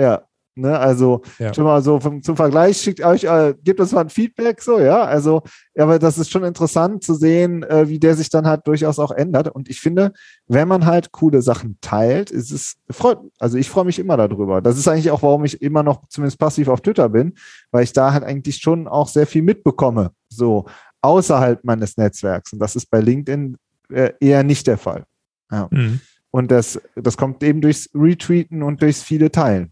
Ja, 0.01 0.23
Ne, 0.53 0.77
also 0.77 1.21
ja. 1.39 1.53
schon 1.53 1.63
mal 1.63 1.81
so 1.81 2.01
vom, 2.01 2.21
zum 2.21 2.35
Vergleich 2.35 2.75
schickt 2.81 3.01
euch, 3.01 3.23
äh, 3.23 3.55
gebt 3.63 3.79
uns 3.79 3.93
mal 3.93 4.01
ein 4.01 4.09
Feedback, 4.09 4.61
so, 4.61 4.79
ja. 4.79 5.05
Also, 5.05 5.43
aber 5.77 5.97
das 5.97 6.17
ist 6.17 6.29
schon 6.29 6.43
interessant 6.43 7.05
zu 7.05 7.13
sehen, 7.13 7.63
äh, 7.63 7.87
wie 7.87 7.99
der 7.99 8.15
sich 8.15 8.29
dann 8.29 8.45
halt 8.45 8.67
durchaus 8.67 8.99
auch 8.99 9.11
ändert. 9.11 9.47
Und 9.47 9.69
ich 9.69 9.79
finde, 9.79 10.11
wenn 10.47 10.67
man 10.67 10.85
halt 10.85 11.13
coole 11.13 11.41
Sachen 11.41 11.77
teilt, 11.79 12.31
ist 12.31 12.51
es 12.51 12.75
freut, 12.89 13.19
also 13.39 13.57
ich 13.57 13.69
freue 13.69 13.85
mich 13.85 13.97
immer 13.97 14.17
darüber. 14.17 14.61
Das 14.61 14.77
ist 14.77 14.89
eigentlich 14.89 15.09
auch, 15.11 15.21
warum 15.21 15.45
ich 15.45 15.61
immer 15.61 15.83
noch 15.83 16.05
zumindest 16.09 16.37
passiv 16.37 16.67
auf 16.67 16.81
Twitter 16.81 17.07
bin, 17.07 17.35
weil 17.71 17.85
ich 17.85 17.93
da 17.93 18.11
halt 18.11 18.25
eigentlich 18.25 18.57
schon 18.57 18.89
auch 18.89 19.07
sehr 19.07 19.27
viel 19.27 19.43
mitbekomme, 19.43 20.11
so 20.27 20.65
außerhalb 21.01 21.63
meines 21.63 21.95
Netzwerks. 21.95 22.51
Und 22.51 22.59
das 22.59 22.75
ist 22.75 22.91
bei 22.91 22.99
LinkedIn 22.99 23.55
äh, 23.89 24.11
eher 24.19 24.43
nicht 24.43 24.67
der 24.67 24.77
Fall. 24.77 25.05
Ja. 25.49 25.69
Mhm. 25.71 26.01
Und 26.29 26.51
das, 26.51 26.81
das 26.95 27.15
kommt 27.15 27.41
eben 27.41 27.61
durchs 27.61 27.89
Retweeten 27.95 28.63
und 28.63 28.81
durchs 28.81 29.01
viele 29.01 29.31
Teilen. 29.31 29.70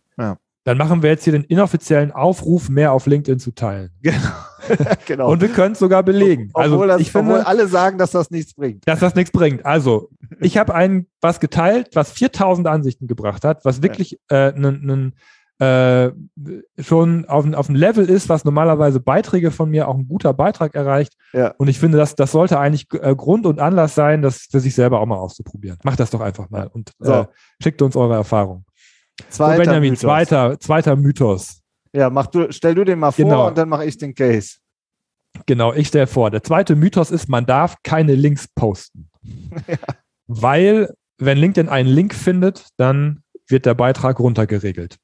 Ja. 0.69 0.75
Dann 0.75 0.88
machen 0.88 1.01
wir 1.01 1.09
jetzt 1.09 1.23
hier 1.23 1.33
den 1.33 1.43
inoffiziellen 1.45 2.11
Aufruf, 2.11 2.69
mehr 2.69 2.93
auf 2.93 3.07
LinkedIn 3.07 3.39
zu 3.39 3.51
teilen. 3.51 3.89
Genau. 4.01 4.95
genau. 5.07 5.31
Und 5.31 5.41
wir 5.41 5.47
können 5.47 5.71
es 5.71 5.79
sogar 5.79 6.03
belegen. 6.03 6.51
Also 6.53 6.75
obwohl, 6.75 6.89
das, 6.89 7.01
ich 7.01 7.11
finde, 7.11 7.31
obwohl 7.31 7.45
alle 7.45 7.67
sagen, 7.67 7.97
dass 7.97 8.11
das 8.11 8.29
nichts 8.29 8.53
bringt. 8.53 8.88
Dass 8.88 8.99
das 8.99 9.15
nichts 9.15 9.31
bringt. 9.31 9.65
Also, 9.65 10.09
ich 10.41 10.57
habe 10.57 10.75
ein 10.75 11.07
was 11.21 11.39
geteilt, 11.39 11.89
was 11.93 12.11
4000 12.11 12.67
Ansichten 12.67 13.07
gebracht 13.07 13.45
hat, 13.45 13.65
was 13.65 13.81
wirklich 13.81 14.19
ja. 14.29 14.49
äh, 14.49 15.11
äh, 15.59 16.11
schon 16.77 17.25
auf, 17.25 17.51
auf 17.53 17.69
einem 17.69 17.75
Level 17.75 18.09
ist, 18.09 18.29
was 18.29 18.45
normalerweise 18.45 18.99
Beiträge 18.99 19.51
von 19.51 19.69
mir 19.69 19.88
auch 19.88 19.95
ein 19.95 20.07
guter 20.07 20.33
Beitrag 20.33 20.75
erreicht. 20.75 21.13
Ja. 21.33 21.53
Und 21.57 21.67
ich 21.67 21.79
finde, 21.79 21.97
das, 21.97 22.15
das 22.15 22.31
sollte 22.31 22.59
eigentlich 22.59 22.88
äh, 22.93 23.15
Grund 23.15 23.45
und 23.45 23.59
Anlass 23.59 23.95
sein, 23.95 24.21
das 24.21 24.47
für 24.51 24.59
sich 24.59 24.75
selber 24.75 24.99
auch 24.99 25.05
mal 25.05 25.17
auszuprobieren. 25.17 25.77
Macht 25.83 25.99
das 25.99 26.11
doch 26.11 26.21
einfach 26.21 26.49
mal 26.49 26.67
und 26.67 26.91
so. 26.99 27.13
äh, 27.13 27.25
schickt 27.61 27.81
uns 27.81 27.95
eure 27.95 28.15
Erfahrung. 28.15 28.65
Zweiter 29.29 29.55
so, 29.55 29.63
Benjamin, 29.63 29.89
Mythos. 29.91 30.01
Zweiter, 30.01 30.59
zweiter 30.59 30.95
Mythos. 30.95 31.61
Ja, 31.93 32.09
mach 32.09 32.27
du, 32.27 32.51
stell 32.51 32.75
du 32.75 32.83
den 32.83 32.99
mal 32.99 33.11
vor 33.11 33.25
genau. 33.25 33.47
und 33.47 33.57
dann 33.57 33.69
mache 33.69 33.85
ich 33.85 33.97
den 33.97 34.13
Case. 34.13 34.57
Genau, 35.45 35.73
ich 35.73 35.88
stelle 35.88 36.07
vor. 36.07 36.31
Der 36.31 36.43
zweite 36.43 36.75
Mythos 36.75 37.11
ist, 37.11 37.29
man 37.29 37.45
darf 37.45 37.77
keine 37.83 38.15
Links 38.15 38.47
posten. 38.47 39.09
ja. 39.67 39.77
Weil, 40.27 40.93
wenn 41.17 41.38
LinkedIn 41.38 41.69
einen 41.69 41.89
Link 41.89 42.13
findet, 42.13 42.67
dann 42.77 43.23
wird 43.47 43.65
der 43.65 43.73
Beitrag 43.73 44.19
runtergeregelt. 44.19 44.97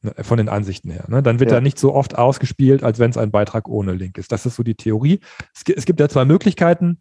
Ne, 0.00 0.14
von 0.20 0.38
den 0.38 0.48
Ansichten 0.48 0.90
her. 0.90 1.04
Ne? 1.08 1.24
Dann 1.24 1.40
wird 1.40 1.50
ja. 1.50 1.56
er 1.56 1.60
nicht 1.60 1.78
so 1.78 1.92
oft 1.92 2.16
ausgespielt, 2.16 2.84
als 2.84 3.00
wenn 3.00 3.10
es 3.10 3.16
ein 3.16 3.32
Beitrag 3.32 3.68
ohne 3.68 3.94
Link 3.94 4.16
ist. 4.16 4.30
Das 4.30 4.46
ist 4.46 4.54
so 4.54 4.62
die 4.62 4.76
Theorie. 4.76 5.18
Es, 5.54 5.62
es 5.74 5.86
gibt 5.86 5.98
ja 5.98 6.08
zwei 6.08 6.24
Möglichkeiten, 6.24 7.00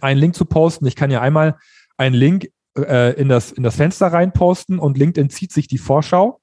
einen 0.00 0.18
Link 0.18 0.34
zu 0.34 0.44
posten. 0.44 0.86
Ich 0.86 0.96
kann 0.96 1.12
ja 1.12 1.20
einmal 1.20 1.56
einen 1.96 2.16
Link 2.16 2.48
äh, 2.76 3.12
in, 3.20 3.28
das, 3.28 3.52
in 3.52 3.62
das 3.62 3.76
Fenster 3.76 4.08
reinposten 4.08 4.78
und 4.78 4.98
LinkedIn 4.98 5.30
zieht 5.30 5.52
sich 5.52 5.66
die 5.66 5.78
Vorschau 5.78 6.40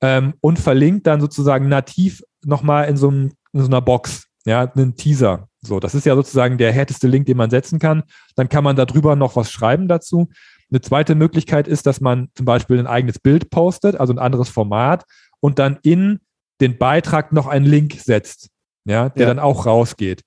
ähm, 0.00 0.34
und 0.40 0.58
verlinkt 0.58 1.06
dann 1.06 1.20
sozusagen 1.20 1.68
nativ 1.68 2.22
nochmal 2.44 2.88
in, 2.88 2.96
so 2.96 3.10
in 3.10 3.32
so 3.52 3.66
einer 3.66 3.80
Box, 3.80 4.26
ja, 4.44 4.70
einen 4.72 4.96
Teaser. 4.96 5.48
So, 5.60 5.80
das 5.80 5.94
ist 5.94 6.06
ja 6.06 6.14
sozusagen 6.14 6.58
der 6.58 6.72
härteste 6.72 7.08
Link, 7.08 7.26
den 7.26 7.36
man 7.36 7.50
setzen 7.50 7.78
kann. 7.78 8.04
Dann 8.36 8.48
kann 8.48 8.64
man 8.64 8.76
darüber 8.76 9.16
noch 9.16 9.36
was 9.36 9.50
schreiben 9.50 9.88
dazu. 9.88 10.28
Eine 10.70 10.80
zweite 10.80 11.14
Möglichkeit 11.14 11.68
ist, 11.68 11.86
dass 11.86 12.00
man 12.00 12.28
zum 12.34 12.46
Beispiel 12.46 12.78
ein 12.78 12.86
eigenes 12.86 13.18
Bild 13.18 13.50
postet, 13.50 13.96
also 13.96 14.12
ein 14.12 14.18
anderes 14.18 14.48
Format, 14.48 15.04
und 15.40 15.58
dann 15.58 15.78
in 15.82 16.20
den 16.60 16.78
Beitrag 16.78 17.32
noch 17.32 17.46
einen 17.46 17.66
Link 17.66 17.94
setzt, 17.94 18.48
ja, 18.84 19.08
der 19.10 19.22
ja. 19.22 19.28
dann 19.28 19.38
auch 19.38 19.66
rausgeht. 19.66 20.22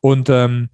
Und 0.00 0.28
ähm, 0.30 0.70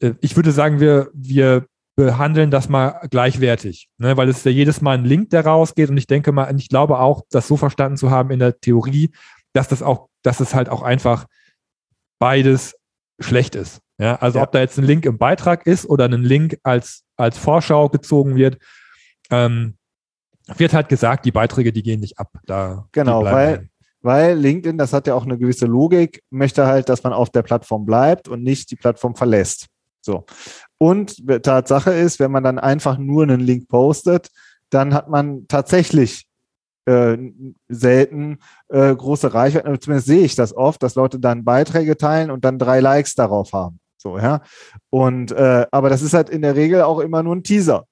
äh, 0.00 0.14
ich 0.20 0.36
würde 0.36 0.52
sagen, 0.52 0.80
wir, 0.80 1.10
wir 1.14 1.66
behandeln 1.94 2.50
das 2.50 2.68
mal 2.68 3.06
gleichwertig, 3.10 3.88
ne? 3.98 4.16
weil 4.16 4.28
es 4.28 4.44
ja 4.44 4.50
jedes 4.50 4.80
Mal 4.80 4.96
ein 4.96 5.04
Link, 5.04 5.30
der 5.30 5.44
rausgeht 5.44 5.90
und 5.90 5.96
ich 5.96 6.06
denke 6.06 6.32
mal, 6.32 6.54
ich 6.56 6.68
glaube 6.68 6.98
auch, 6.98 7.22
das 7.30 7.46
so 7.46 7.56
verstanden 7.56 7.96
zu 7.96 8.10
haben 8.10 8.30
in 8.30 8.38
der 8.38 8.58
Theorie, 8.60 9.10
dass 9.52 9.68
das 9.68 9.82
auch, 9.82 10.08
dass 10.22 10.40
es 10.40 10.54
halt 10.54 10.68
auch 10.68 10.82
einfach 10.82 11.26
beides 12.18 12.74
schlecht 13.20 13.54
ist. 13.54 13.80
Ja, 13.98 14.16
also 14.16 14.38
ja. 14.38 14.44
ob 14.44 14.52
da 14.52 14.60
jetzt 14.60 14.78
ein 14.78 14.84
Link 14.84 15.04
im 15.04 15.18
Beitrag 15.18 15.66
ist 15.66 15.86
oder 15.86 16.06
ein 16.06 16.22
Link 16.22 16.58
als, 16.62 17.04
als 17.16 17.36
Vorschau 17.36 17.88
gezogen 17.88 18.36
wird, 18.36 18.58
ähm, 19.30 19.76
wird 20.56 20.72
halt 20.72 20.88
gesagt, 20.88 21.24
die 21.24 21.30
Beiträge, 21.30 21.72
die 21.72 21.82
gehen 21.82 22.00
nicht 22.00 22.18
ab. 22.18 22.30
Da, 22.46 22.86
genau, 22.92 23.22
weil, 23.22 23.68
weil 24.00 24.36
LinkedIn, 24.36 24.78
das 24.78 24.92
hat 24.92 25.06
ja 25.06 25.14
auch 25.14 25.24
eine 25.24 25.38
gewisse 25.38 25.66
Logik, 25.66 26.22
möchte 26.30 26.66
halt, 26.66 26.88
dass 26.88 27.02
man 27.04 27.12
auf 27.12 27.30
der 27.30 27.42
Plattform 27.42 27.84
bleibt 27.84 28.28
und 28.28 28.42
nicht 28.42 28.70
die 28.70 28.76
Plattform 28.76 29.14
verlässt. 29.14 29.66
So. 30.04 30.24
Und 30.82 31.22
Tatsache 31.44 31.92
ist, 31.92 32.18
wenn 32.18 32.32
man 32.32 32.42
dann 32.42 32.58
einfach 32.58 32.98
nur 32.98 33.22
einen 33.22 33.38
Link 33.38 33.68
postet, 33.68 34.32
dann 34.68 34.92
hat 34.94 35.08
man 35.08 35.46
tatsächlich 35.46 36.26
äh, 36.86 37.16
selten 37.68 38.40
äh, 38.68 38.92
große 38.92 39.32
Reichweite. 39.32 39.78
Zumindest 39.78 40.08
sehe 40.08 40.24
ich 40.24 40.34
das 40.34 40.52
oft, 40.52 40.82
dass 40.82 40.96
Leute 40.96 41.20
dann 41.20 41.44
Beiträge 41.44 41.96
teilen 41.96 42.32
und 42.32 42.44
dann 42.44 42.58
drei 42.58 42.80
Likes 42.80 43.14
darauf 43.14 43.52
haben. 43.52 43.78
So, 43.96 44.18
ja. 44.18 44.42
Und 44.90 45.30
äh, 45.30 45.68
aber 45.70 45.88
das 45.88 46.02
ist 46.02 46.14
halt 46.14 46.30
in 46.30 46.42
der 46.42 46.56
Regel 46.56 46.82
auch 46.82 46.98
immer 46.98 47.22
nur 47.22 47.36
ein 47.36 47.44
Teaser. 47.44 47.84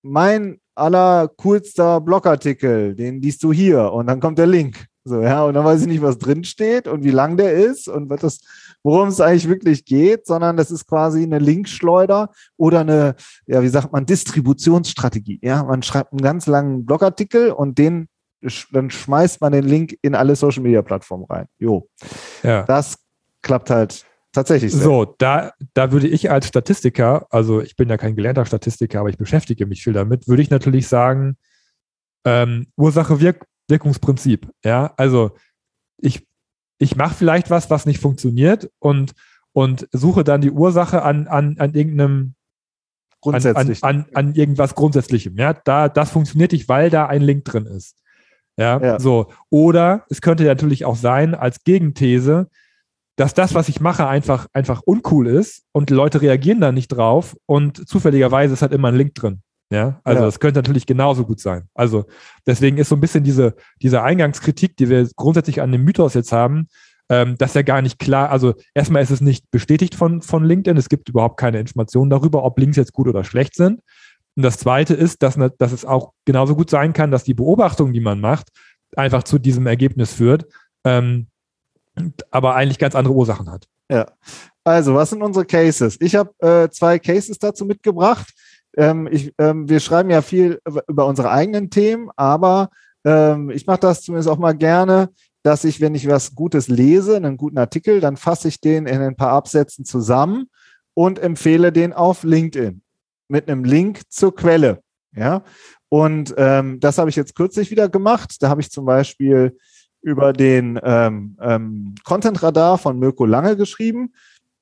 Mein 0.00 0.58
allercoolster 0.74 2.00
Blogartikel, 2.00 2.94
den 2.94 3.20
liest 3.20 3.42
du 3.42 3.52
hier 3.52 3.92
und 3.92 4.06
dann 4.06 4.20
kommt 4.20 4.38
der 4.38 4.46
Link. 4.46 4.86
So, 5.04 5.20
ja, 5.20 5.44
und 5.44 5.52
dann 5.52 5.66
weiß 5.66 5.82
ich 5.82 5.86
nicht, 5.86 6.00
was 6.00 6.16
drin 6.16 6.44
steht 6.44 6.88
und 6.88 7.04
wie 7.04 7.10
lang 7.10 7.36
der 7.36 7.52
ist 7.52 7.88
und 7.88 8.08
was 8.08 8.20
das 8.22 8.40
worum 8.86 9.08
es 9.08 9.20
eigentlich 9.20 9.48
wirklich 9.48 9.84
geht, 9.84 10.26
sondern 10.28 10.56
das 10.56 10.70
ist 10.70 10.86
quasi 10.86 11.24
eine 11.24 11.40
Linkschleuder 11.40 12.30
oder 12.56 12.80
eine, 12.80 13.16
ja, 13.48 13.60
wie 13.60 13.68
sagt 13.68 13.92
man, 13.92 14.06
Distributionsstrategie. 14.06 15.40
Ja, 15.42 15.64
man 15.64 15.82
schreibt 15.82 16.12
einen 16.12 16.22
ganz 16.22 16.46
langen 16.46 16.86
Blogartikel 16.86 17.50
und 17.50 17.78
den, 17.78 18.06
dann 18.70 18.90
schmeißt 18.90 19.40
man 19.40 19.52
den 19.52 19.64
Link 19.64 19.98
in 20.02 20.14
alle 20.14 20.36
Social 20.36 20.62
Media 20.62 20.82
Plattformen 20.82 21.24
rein. 21.24 21.46
Jo. 21.58 21.88
Ja. 22.44 22.62
Das 22.62 22.98
klappt 23.42 23.70
halt 23.70 24.06
tatsächlich. 24.32 24.72
Sehr. 24.72 24.82
So, 24.82 25.16
da, 25.18 25.50
da 25.74 25.90
würde 25.90 26.06
ich 26.06 26.30
als 26.30 26.46
Statistiker, 26.46 27.26
also 27.30 27.60
ich 27.60 27.74
bin 27.74 27.88
ja 27.88 27.96
kein 27.96 28.14
gelernter 28.14 28.46
Statistiker, 28.46 29.00
aber 29.00 29.08
ich 29.08 29.18
beschäftige 29.18 29.66
mich 29.66 29.82
viel 29.82 29.94
damit, 29.94 30.28
würde 30.28 30.42
ich 30.42 30.50
natürlich 30.50 30.86
sagen, 30.86 31.36
ähm, 32.24 32.68
Ursache-Wirkungsprinzip. 32.76 34.48
Ja, 34.64 34.94
also 34.96 35.32
ich, 35.98 36.25
ich 36.78 36.96
mache 36.96 37.14
vielleicht 37.14 37.50
was, 37.50 37.70
was 37.70 37.86
nicht 37.86 38.00
funktioniert 38.00 38.70
und, 38.78 39.12
und 39.52 39.88
suche 39.92 40.24
dann 40.24 40.40
die 40.40 40.50
Ursache 40.50 41.02
an, 41.02 41.26
an, 41.28 41.56
an 41.58 41.74
irgendeinem 41.74 42.34
Grundsätzlich. 43.20 43.82
An, 43.82 44.06
an, 44.12 44.28
an, 44.28 44.34
irgendwas 44.34 44.74
Grundsätzlichem. 44.74 45.36
Ja, 45.36 45.52
da, 45.52 45.88
das 45.88 46.10
funktioniert 46.10 46.52
nicht, 46.52 46.68
weil 46.68 46.90
da 46.90 47.06
ein 47.06 47.22
Link 47.22 47.44
drin 47.44 47.66
ist. 47.66 47.96
Ja, 48.56 48.80
ja, 48.80 49.00
so. 49.00 49.32
Oder 49.50 50.04
es 50.10 50.20
könnte 50.20 50.44
natürlich 50.44 50.84
auch 50.84 50.96
sein, 50.96 51.34
als 51.34 51.64
Gegenthese, 51.64 52.48
dass 53.16 53.34
das, 53.34 53.54
was 53.54 53.68
ich 53.68 53.80
mache, 53.80 54.06
einfach, 54.06 54.46
einfach 54.52 54.82
uncool 54.82 55.26
ist 55.26 55.64
und 55.72 55.90
Leute 55.90 56.20
reagieren 56.20 56.60
da 56.60 56.72
nicht 56.72 56.88
drauf 56.88 57.36
und 57.46 57.88
zufälligerweise 57.88 58.54
ist 58.54 58.62
halt 58.62 58.72
immer 58.72 58.88
ein 58.88 58.96
Link 58.96 59.14
drin. 59.14 59.42
Ja, 59.70 60.00
also 60.04 60.20
ja. 60.20 60.26
das 60.26 60.38
könnte 60.38 60.60
natürlich 60.60 60.86
genauso 60.86 61.24
gut 61.24 61.40
sein. 61.40 61.68
Also 61.74 62.04
deswegen 62.46 62.78
ist 62.78 62.88
so 62.88 62.94
ein 62.94 63.00
bisschen 63.00 63.24
diese, 63.24 63.56
diese 63.82 64.02
Eingangskritik, 64.02 64.76
die 64.76 64.88
wir 64.88 65.08
grundsätzlich 65.16 65.60
an 65.60 65.72
dem 65.72 65.82
Mythos 65.82 66.14
jetzt 66.14 66.30
haben, 66.30 66.68
ähm, 67.08 67.36
dass 67.38 67.54
ja 67.54 67.62
gar 67.62 67.82
nicht 67.82 67.98
klar, 67.98 68.30
also 68.30 68.54
erstmal 68.74 69.02
ist 69.02 69.10
es 69.10 69.20
nicht 69.20 69.50
bestätigt 69.50 69.94
von, 69.94 70.22
von 70.22 70.44
LinkedIn, 70.44 70.76
es 70.76 70.88
gibt 70.88 71.08
überhaupt 71.08 71.38
keine 71.38 71.58
Informationen 71.58 72.10
darüber, 72.10 72.44
ob 72.44 72.58
Links 72.58 72.76
jetzt 72.76 72.92
gut 72.92 73.08
oder 73.08 73.24
schlecht 73.24 73.54
sind. 73.54 73.80
Und 74.36 74.42
das 74.42 74.58
zweite 74.58 74.94
ist, 74.94 75.22
dass, 75.22 75.38
dass 75.58 75.72
es 75.72 75.84
auch 75.84 76.12
genauso 76.24 76.54
gut 76.54 76.70
sein 76.70 76.92
kann, 76.92 77.10
dass 77.10 77.24
die 77.24 77.34
Beobachtung, 77.34 77.92
die 77.92 78.00
man 78.00 78.20
macht, 78.20 78.48
einfach 78.96 79.22
zu 79.24 79.38
diesem 79.38 79.66
Ergebnis 79.66 80.12
führt, 80.12 80.46
ähm, 80.84 81.28
aber 82.30 82.54
eigentlich 82.54 82.78
ganz 82.78 82.94
andere 82.94 83.14
Ursachen 83.14 83.50
hat. 83.50 83.66
Ja. 83.90 84.06
Also, 84.64 84.94
was 84.94 85.10
sind 85.10 85.22
unsere 85.22 85.46
Cases? 85.46 85.96
Ich 86.00 86.16
habe 86.16 86.32
äh, 86.40 86.68
zwei 86.70 86.98
Cases 86.98 87.38
dazu 87.38 87.64
mitgebracht. 87.64 88.32
Ähm, 88.76 89.08
ich, 89.10 89.32
ähm, 89.38 89.68
wir 89.68 89.80
schreiben 89.80 90.10
ja 90.10 90.22
viel 90.22 90.60
über 90.88 91.06
unsere 91.06 91.30
eigenen 91.30 91.70
Themen, 91.70 92.10
aber 92.16 92.70
ähm, 93.04 93.50
ich 93.50 93.66
mache 93.66 93.80
das 93.80 94.02
zumindest 94.02 94.28
auch 94.28 94.38
mal 94.38 94.54
gerne, 94.56 95.08
dass 95.42 95.64
ich, 95.64 95.80
wenn 95.80 95.94
ich 95.94 96.08
was 96.08 96.34
Gutes 96.34 96.68
lese, 96.68 97.16
einen 97.16 97.36
guten 97.36 97.58
Artikel, 97.58 98.00
dann 98.00 98.16
fasse 98.16 98.48
ich 98.48 98.60
den 98.60 98.86
in 98.86 99.00
ein 99.00 99.16
paar 99.16 99.30
Absätzen 99.30 99.84
zusammen 99.84 100.50
und 100.92 101.18
empfehle 101.18 101.72
den 101.72 101.92
auf 101.92 102.24
LinkedIn 102.24 102.82
mit 103.28 103.48
einem 103.48 103.64
Link 103.64 104.02
zur 104.08 104.34
Quelle. 104.34 104.80
Ja, 105.14 105.42
und 105.88 106.34
ähm, 106.36 106.80
das 106.80 106.98
habe 106.98 107.10
ich 107.10 107.16
jetzt 107.16 107.34
kürzlich 107.34 107.70
wieder 107.70 107.88
gemacht. 107.88 108.36
Da 108.40 108.48
habe 108.48 108.60
ich 108.60 108.70
zum 108.70 108.84
Beispiel 108.84 109.56
über 110.02 110.32
den 110.32 110.78
ähm, 110.82 111.36
ähm, 111.40 111.94
Content 112.04 112.42
Radar 112.42 112.76
von 112.76 112.98
Mirko 112.98 113.24
Lange 113.24 113.56
geschrieben, 113.56 114.12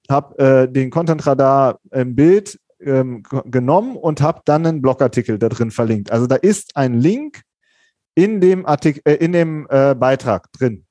habe 0.09 0.39
äh, 0.39 0.73
den 0.73 0.91
Content 0.91 1.27
Radar 1.27 1.81
im 1.91 2.15
Bild 2.15 2.59
ähm, 2.85 3.23
genommen 3.47 3.97
und 3.97 4.21
habe 4.21 4.43
dann 4.45 4.67
einen 4.67 4.83
Blogartikel 4.83 5.39
da 5.39 5.49
drin 5.49 5.71
verlinkt. 5.71 6.11
Also 6.11 6.27
da 6.27 6.37
ist 6.37 6.77
ein 6.77 6.95
Link 6.95 7.43
in 8.15 8.41
dem 8.41 8.67
Artikel, 8.67 9.03
äh, 9.05 9.15
in 9.15 9.33
dem 9.33 9.67
äh, 9.71 9.95
Beitrag 9.95 10.53
drin. 10.53 10.85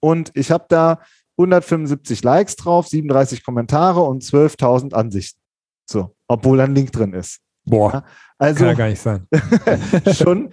Und 0.00 0.30
ich 0.34 0.50
habe 0.50 0.64
da 0.68 1.00
175 1.38 2.22
Likes 2.22 2.56
drauf, 2.56 2.88
37 2.88 3.44
Kommentare 3.44 4.00
und 4.02 4.22
12.000 4.22 4.94
Ansichten. 4.94 5.40
So, 5.88 6.14
obwohl 6.28 6.60
ein 6.60 6.74
Link 6.74 6.92
drin 6.92 7.12
ist. 7.12 7.40
Boah, 7.64 7.92
ja, 7.92 8.04
also 8.38 8.58
kann 8.58 8.68
ja 8.68 8.74
gar 8.74 8.88
nicht 8.88 9.00
sein. 9.00 9.28
schon 10.12 10.50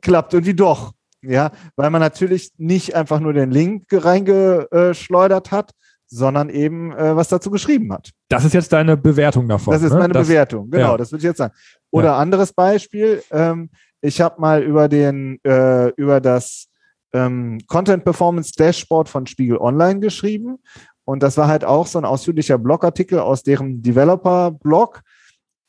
klappt 0.00 0.34
irgendwie 0.34 0.54
doch. 0.54 0.92
Ja, 1.22 1.50
weil 1.74 1.90
man 1.90 2.00
natürlich 2.00 2.52
nicht 2.58 2.94
einfach 2.94 3.18
nur 3.18 3.32
den 3.32 3.50
Link 3.50 3.86
reingeschleudert 3.90 5.50
hat, 5.50 5.72
sondern 6.08 6.48
eben 6.48 6.92
äh, 6.92 7.14
was 7.14 7.28
dazu 7.28 7.50
geschrieben 7.50 7.92
hat. 7.92 8.10
Das 8.28 8.44
ist 8.44 8.54
jetzt 8.54 8.72
deine 8.72 8.96
Bewertung 8.96 9.48
davon. 9.48 9.72
Das 9.72 9.82
ist 9.82 9.92
ne? 9.92 9.98
meine 9.98 10.14
das, 10.14 10.26
Bewertung, 10.26 10.70
genau, 10.70 10.92
ja. 10.92 10.96
das 10.96 11.12
würde 11.12 11.20
ich 11.20 11.24
jetzt 11.24 11.38
sagen. 11.38 11.54
Oder 11.90 12.08
ja. 12.08 12.18
anderes 12.18 12.52
Beispiel, 12.52 13.22
ähm, 13.30 13.70
ich 14.00 14.20
habe 14.20 14.40
mal 14.40 14.62
über 14.62 14.88
den, 14.88 15.38
äh, 15.44 15.88
über 15.90 16.20
das 16.20 16.68
ähm, 17.12 17.58
Content 17.66 18.04
Performance 18.04 18.52
Dashboard 18.56 19.08
von 19.08 19.26
Spiegel 19.26 19.58
Online 19.58 20.00
geschrieben. 20.00 20.58
Und 21.04 21.22
das 21.22 21.36
war 21.36 21.48
halt 21.48 21.64
auch 21.64 21.86
so 21.86 21.98
ein 21.98 22.04
ausführlicher 22.04 22.58
Blogartikel 22.58 23.18
aus 23.18 23.42
deren 23.42 23.82
Developer-Blog 23.82 25.00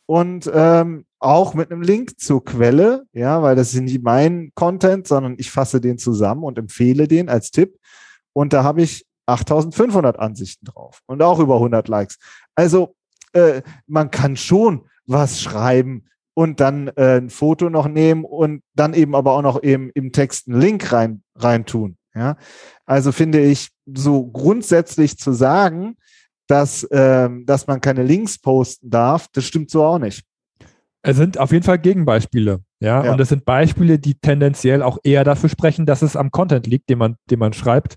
und 0.06 0.50
ähm, 0.54 1.06
auch 1.20 1.54
mit 1.54 1.72
einem 1.72 1.82
Link 1.82 2.20
zur 2.20 2.44
Quelle, 2.44 3.04
ja, 3.14 3.42
weil 3.42 3.56
das 3.56 3.74
ist 3.74 3.82
nicht 3.82 4.04
mein 4.04 4.52
Content, 4.56 5.08
sondern 5.08 5.36
ich 5.38 5.52
fasse 5.52 5.80
den 5.80 5.98
zusammen 5.98 6.44
und 6.44 6.58
empfehle 6.58 7.08
den 7.08 7.30
als 7.30 7.52
Tipp. 7.52 7.78
Und 8.34 8.54
da 8.54 8.64
habe 8.64 8.82
ich 8.82 9.06
8500 9.30 10.20
Ansichten 10.20 10.66
drauf 10.66 11.02
und 11.06 11.22
auch 11.22 11.40
über 11.40 11.56
100 11.56 11.88
Likes. 11.88 12.18
Also 12.56 12.96
äh, 13.34 13.62
man 13.88 14.12
kann 14.12 14.36
schon 14.36 14.86
was 15.06 15.42
schreiben 15.42 16.06
und 16.34 16.60
dann 16.60 16.88
äh, 16.96 17.18
ein 17.18 17.30
Foto 17.30 17.70
noch 17.70 17.88
nehmen 17.88 18.24
und 18.24 18.62
dann 18.76 18.94
eben 18.94 19.16
aber 19.16 19.34
auch 19.34 19.42
noch 19.42 19.62
eben 19.62 19.90
im 19.94 20.12
Text 20.12 20.48
einen 20.48 20.62
Link 20.62 20.92
rein, 20.92 21.24
rein 21.36 21.66
tun. 21.66 21.98
Ja, 22.16 22.38
also 22.86 23.12
finde 23.12 23.40
ich 23.40 23.70
so 23.86 24.26
grundsätzlich 24.28 25.18
zu 25.18 25.32
sagen, 25.32 25.96
dass, 26.48 26.88
ähm, 26.92 27.46
dass 27.46 27.68
man 27.68 27.82
keine 27.82 28.04
Links 28.04 28.40
posten 28.40 28.90
darf, 28.90 29.28
das 29.32 29.46
stimmt 29.46 29.70
so 29.70 29.84
auch 29.84 30.00
nicht. 30.00 30.24
Es 31.02 31.16
sind 31.16 31.38
auf 31.38 31.52
jeden 31.52 31.64
Fall 31.64 31.80
Gegenbeispiele, 31.80 32.62
ja? 32.80 33.06
ja. 33.06 33.12
Und 33.12 33.22
es 33.22 33.30
sind 33.30 33.46
Beispiele, 33.46 34.00
die 34.00 34.16
tendenziell 34.16 34.82
auch 34.82 34.98
eher 35.04 35.24
dafür 35.24 35.50
sprechen, 35.50 35.86
dass 35.86 36.02
es 36.02 36.16
am 36.16 36.32
Content 36.32 36.68
liegt, 36.68 36.90
den 36.90 36.98
man, 36.98 37.16
den 37.30 37.40
man 37.40 37.54
schreibt 37.54 37.96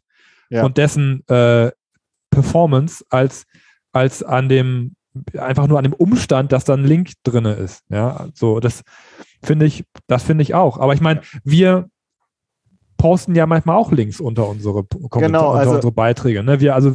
ja. 0.53 0.65
und 0.65 0.77
dessen 0.77 1.27
äh, 1.29 1.71
Performance 2.31 3.05
als, 3.11 3.45
als 3.93 4.23
an 4.23 4.49
dem, 4.49 4.95
einfach 5.39 5.67
nur 5.67 5.79
an 5.79 5.85
dem 5.85 5.93
Umstand, 5.93 6.53
dass 6.53 6.65
da 6.65 6.75
ein 6.75 6.85
Link 6.85 7.13
drin 7.23 7.45
ist. 7.45 7.83
Ja, 7.89 8.29
so, 8.35 8.61
das 8.61 8.83
finde 9.43 9.67
ich, 9.67 9.85
das 10.07 10.23
finde 10.23 10.43
ich 10.43 10.55
auch. 10.55 10.79
Aber 10.79 10.95
ich 10.95 11.01
meine, 11.01 11.23
wir 11.45 11.89
posten 12.97 13.35
ja 13.35 13.47
manchmal 13.47 13.77
auch 13.77 13.93
Links 13.93 14.21
unter 14.21 14.49
unsere 14.49 14.85
Kommentare, 14.85 15.27
genau, 15.27 15.51
also, 15.51 15.71
unter 15.71 15.75
unsere 15.77 15.93
Beiträge. 15.93 16.43
Ne? 16.43 16.61
Wir, 16.61 16.75
also, 16.75 16.95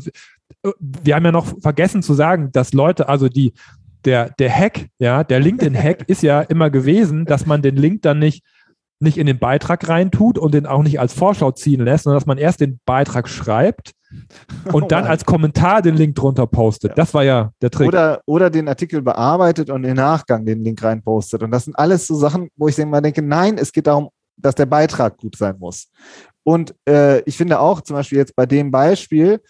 wir 0.80 1.16
haben 1.16 1.26
ja 1.26 1.32
noch 1.32 1.48
vergessen 1.62 2.02
zu 2.02 2.14
sagen, 2.14 2.52
dass 2.52 2.74
Leute, 2.74 3.10
also 3.10 3.28
die, 3.28 3.54
der, 4.06 4.30
der 4.40 4.50
Hack, 4.50 4.88
ja, 5.00 5.24
der 5.24 5.40
LinkedIn-Hack 5.40 6.04
ist 6.08 6.24
ja 6.24 6.42
immer 6.42 6.70
gewesen, 6.70 7.26
dass 7.26 7.46
man 7.46 7.62
den 7.62 7.76
Link 7.76 8.04
dann 8.04 8.20
nicht 8.20 8.44
nicht 9.00 9.18
in 9.18 9.28
den 9.28 9.40
Beitrag 9.40 9.88
reintut 9.88 10.38
und 10.38 10.54
den 10.54 10.66
auch 10.66 10.84
nicht 10.84 11.00
als 11.00 11.14
Vorschau 11.14 11.52
ziehen 11.52 11.82
lässt, 11.82 12.06
sondern 12.06 12.20
dass 12.20 12.26
man 12.26 12.38
erst 12.38 12.62
den 12.62 12.80
Beitrag 12.86 13.30
schreibt 13.30 13.92
und 14.72 14.84
oh 14.84 14.88
dann 14.88 15.06
als 15.06 15.26
Kommentar 15.26 15.82
den 15.82 15.96
Link 15.96 16.16
drunter 16.16 16.48
postet. 16.48 16.92
Ja. 16.92 16.96
Das 16.96 17.14
war 17.14 17.24
ja 17.24 17.52
der 17.62 17.70
Trick. 17.70 17.88
Oder, 17.88 18.22
oder 18.26 18.50
den 18.50 18.68
Artikel 18.68 19.02
bearbeitet 19.02 19.70
und 19.70 19.84
im 19.84 19.96
Nachgang 19.96 20.46
den 20.46 20.64
Link 20.64 20.82
reinpostet. 20.82 21.44
Und 21.44 21.52
das 21.52 21.66
sind 21.66 21.78
alles 21.78 22.08
so 22.08 22.16
Sachen, 22.16 22.50
wo 22.56 22.68
ich 22.68 22.80
immer 22.80 23.02
denke, 23.02 23.22
nein, 23.22 23.58
es 23.58 23.72
geht 23.72 23.88
darum, 23.88 24.10
dass 24.38 24.56
der 24.56 24.66
Beitrag 24.66 25.18
gut 25.18 25.36
sein 25.36 25.56
muss. 25.60 25.90
Und 26.44 26.74
äh, 26.88 27.22
ich 27.22 27.36
finde 27.38 27.60
auch 27.60 27.82
zum 27.82 27.96
Beispiel 27.96 28.20
jetzt 28.20 28.36
bei 28.36 28.46
dem 28.46 28.72
Beispiel, 28.72 29.42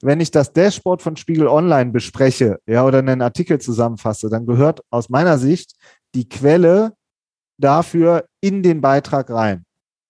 wenn 0.00 0.20
ich 0.20 0.30
das 0.30 0.52
Dashboard 0.52 1.02
von 1.02 1.16
Spiegel 1.16 1.48
Online 1.48 1.90
bespreche, 1.90 2.58
ja, 2.66 2.84
oder 2.84 2.98
einen 2.98 3.20
Artikel 3.20 3.60
zusammenfasse, 3.60 4.30
dann 4.30 4.46
gehört 4.46 4.80
aus 4.90 5.08
meiner 5.08 5.38
Sicht 5.38 5.74
die 6.14 6.28
Quelle 6.28 6.92
dafür 7.58 8.26
in 8.40 8.62
den 8.62 8.80
Beitrag 8.80 9.30
rein. 9.30 9.64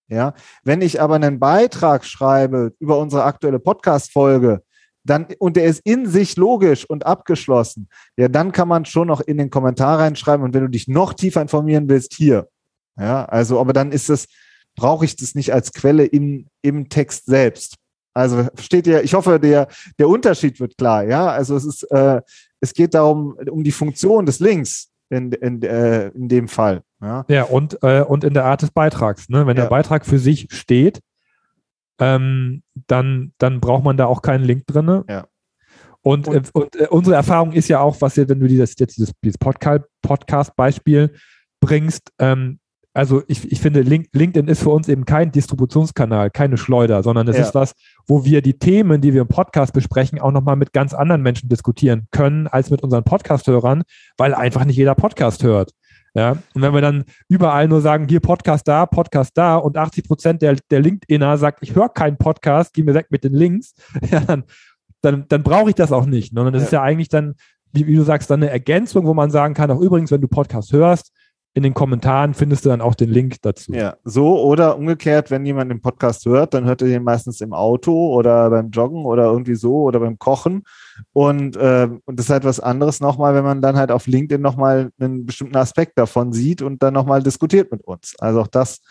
Ja, 0.07 0.33
wenn 0.63 0.81
ich 0.81 0.99
aber 0.99 1.15
einen 1.15 1.39
Beitrag 1.39 2.03
schreibe 2.03 2.73
über 2.79 2.97
unsere 2.97 3.25
aktuelle 3.25 3.59
Podcast-Folge, 3.59 4.63
dann, 5.03 5.27
und 5.37 5.55
der 5.55 5.65
ist 5.65 5.81
in 5.85 6.07
sich 6.07 6.35
logisch 6.35 6.85
und 6.89 7.05
abgeschlossen, 7.05 7.89
ja, 8.17 8.27
dann 8.27 8.51
kann 8.51 8.67
man 8.67 8.85
schon 8.85 9.07
noch 9.07 9.21
in 9.21 9.37
den 9.37 9.49
Kommentar 9.49 9.99
reinschreiben 9.99 10.43
und 10.43 10.53
wenn 10.53 10.63
du 10.63 10.69
dich 10.69 10.87
noch 10.87 11.13
tiefer 11.13 11.41
informieren 11.41 11.89
willst, 11.89 12.13
hier. 12.15 12.47
Ja, 12.99 13.25
also, 13.25 13.59
aber 13.59 13.71
dann 13.71 13.91
ist 13.91 14.09
das, 14.09 14.25
brauche 14.75 15.05
ich 15.05 15.15
das 15.15 15.35
nicht 15.35 15.53
als 15.53 15.73
Quelle 15.73 16.05
im, 16.05 16.47
im 16.61 16.89
Text 16.89 17.27
selbst. 17.27 17.75
Also 18.13 18.47
versteht 18.55 18.87
ihr, 18.87 19.03
ich 19.03 19.13
hoffe, 19.13 19.39
der, 19.39 19.67
der 19.97 20.09
Unterschied 20.09 20.59
wird 20.59 20.77
klar, 20.77 21.03
ja. 21.05 21.27
Also 21.27 21.55
es 21.55 21.65
ist, 21.65 21.83
äh, 21.83 22.21
es 22.59 22.73
geht 22.73 22.93
darum, 22.93 23.37
um 23.49 23.63
die 23.63 23.71
Funktion 23.71 24.25
des 24.25 24.39
Links 24.39 24.89
in, 25.09 25.31
in, 25.31 25.61
äh, 25.61 26.09
in 26.09 26.27
dem 26.27 26.47
Fall. 26.47 26.81
Ja, 27.01 27.25
ja 27.27 27.43
und, 27.43 27.81
äh, 27.83 28.01
und 28.01 28.23
in 28.23 28.33
der 28.33 28.45
Art 28.45 28.61
des 28.61 28.71
Beitrags. 28.71 29.29
Ne? 29.29 29.47
Wenn 29.47 29.57
ja. 29.57 29.63
der 29.63 29.69
Beitrag 29.69 30.05
für 30.05 30.19
sich 30.19 30.47
steht, 30.51 31.01
ähm, 31.99 32.63
dann, 32.87 33.33
dann 33.37 33.59
braucht 33.59 33.83
man 33.83 33.97
da 33.97 34.05
auch 34.05 34.21
keinen 34.21 34.43
Link 34.43 34.65
drin. 34.67 35.03
Ja. 35.09 35.27
Und, 36.01 36.27
und, 36.27 36.47
äh, 36.47 36.51
und 36.53 36.75
äh, 36.75 36.87
unsere 36.89 37.15
Erfahrung 37.15 37.51
ist 37.51 37.67
ja 37.67 37.79
auch, 37.81 37.99
was 38.01 38.17
ihr, 38.17 38.29
wenn 38.29 38.39
du 38.39 38.47
dieses, 38.47 38.75
jetzt 38.77 38.97
dieses, 38.97 39.11
dieses 39.23 39.37
Podcast-Beispiel 39.37 41.13
bringst, 41.59 42.11
ähm, 42.19 42.58
also 42.93 43.21
ich, 43.27 43.51
ich 43.51 43.61
finde, 43.61 43.81
LinkedIn 43.81 44.47
ist 44.47 44.63
für 44.63 44.71
uns 44.71 44.87
eben 44.87 45.05
kein 45.05 45.31
Distributionskanal, 45.31 46.31
keine 46.31 46.57
Schleuder, 46.57 47.03
sondern 47.03 47.27
es 47.27 47.37
ja. 47.37 47.43
ist 47.43 47.55
was, 47.55 47.73
wo 48.07 48.25
wir 48.25 48.41
die 48.41 48.57
Themen, 48.57 48.99
die 48.99 49.13
wir 49.13 49.21
im 49.21 49.27
Podcast 49.27 49.73
besprechen, 49.73 50.19
auch 50.19 50.31
nochmal 50.31 50.55
mit 50.55 50.73
ganz 50.73 50.93
anderen 50.93 51.21
Menschen 51.21 51.49
diskutieren 51.49 52.07
können, 52.11 52.47
als 52.47 52.71
mit 52.71 52.81
unseren 52.81 53.03
Podcast-Hörern, 53.03 53.83
weil 54.17 54.33
einfach 54.33 54.65
nicht 54.65 54.77
jeder 54.77 54.95
Podcast 54.95 55.43
hört. 55.43 55.71
Ja, 56.15 56.31
und 56.55 56.61
wenn 56.61 56.73
wir 56.73 56.81
dann 56.81 57.05
überall 57.27 57.67
nur 57.67 57.81
sagen, 57.81 58.07
hier 58.09 58.19
Podcast 58.19 58.67
da, 58.67 58.87
Podcast 58.87 59.37
da 59.37 59.57
und 59.57 59.77
80 59.77 60.07
Prozent 60.07 60.41
der, 60.41 60.55
der 60.71 60.81
LinkedIner 60.81 61.37
sagt, 61.37 61.59
ich 61.61 61.75
höre 61.75 61.89
keinen 61.89 62.17
Podcast, 62.17 62.73
geh 62.73 62.81
mir 62.81 62.95
weg 62.95 63.07
mit 63.09 63.23
den 63.23 63.33
Links, 63.33 63.75
ja, 64.11 64.21
dann, 64.21 64.43
dann, 65.01 65.25
dann 65.29 65.43
brauche 65.43 65.69
ich 65.69 65.75
das 65.75 65.91
auch 65.91 66.07
nicht. 66.07 66.35
Und 66.35 66.51
das 66.51 66.63
ja. 66.63 66.65
ist 66.65 66.71
ja 66.71 66.81
eigentlich 66.81 67.09
dann, 67.09 67.35
wie, 67.71 67.85
wie, 67.85 67.95
du 67.95 68.01
sagst, 68.01 68.31
dann 68.31 68.41
eine 68.41 68.51
Ergänzung, 68.51 69.05
wo 69.05 69.13
man 69.13 69.29
sagen 69.29 69.53
kann, 69.53 69.69
auch 69.69 69.79
übrigens, 69.79 70.09
wenn 70.09 70.21
du 70.21 70.27
Podcast 70.27 70.73
hörst, 70.73 71.11
in 71.53 71.63
den 71.63 71.73
Kommentaren 71.73 72.33
findest 72.33 72.65
du 72.65 72.69
dann 72.69 72.81
auch 72.81 72.95
den 72.95 73.09
Link 73.09 73.37
dazu. 73.41 73.73
Ja, 73.73 73.97
so 74.03 74.39
oder 74.41 74.77
umgekehrt, 74.77 75.31
wenn 75.31 75.45
jemand 75.45 75.71
den 75.71 75.81
Podcast 75.81 76.25
hört, 76.25 76.53
dann 76.53 76.65
hört 76.65 76.81
er 76.81 76.87
den 76.87 77.03
meistens 77.03 77.41
im 77.41 77.53
Auto 77.53 78.13
oder 78.13 78.49
beim 78.49 78.69
Joggen 78.69 79.03
oder 79.05 79.25
irgendwie 79.25 79.55
so 79.55 79.83
oder 79.83 79.99
beim 79.99 80.19
Kochen. 80.19 80.63
Und, 81.11 81.55
äh, 81.55 81.89
und 82.05 82.19
das 82.19 82.27
ist 82.27 82.31
halt 82.31 82.43
was 82.43 82.59
anderes 82.59 82.99
nochmal, 82.99 83.33
wenn 83.33 83.43
man 83.43 83.61
dann 83.61 83.77
halt 83.77 83.91
auf 83.91 84.05
LinkedIn 84.05 84.41
nochmal 84.41 84.91
einen 84.99 85.25
bestimmten 85.25 85.57
Aspekt 85.57 85.97
davon 85.97 86.33
sieht 86.33 86.61
und 86.61 86.83
dann 86.83 86.93
nochmal 86.93 87.23
diskutiert 87.23 87.71
mit 87.71 87.83
uns. 87.83 88.15
Also 88.19 88.41
auch 88.41 88.47
das 88.47 88.81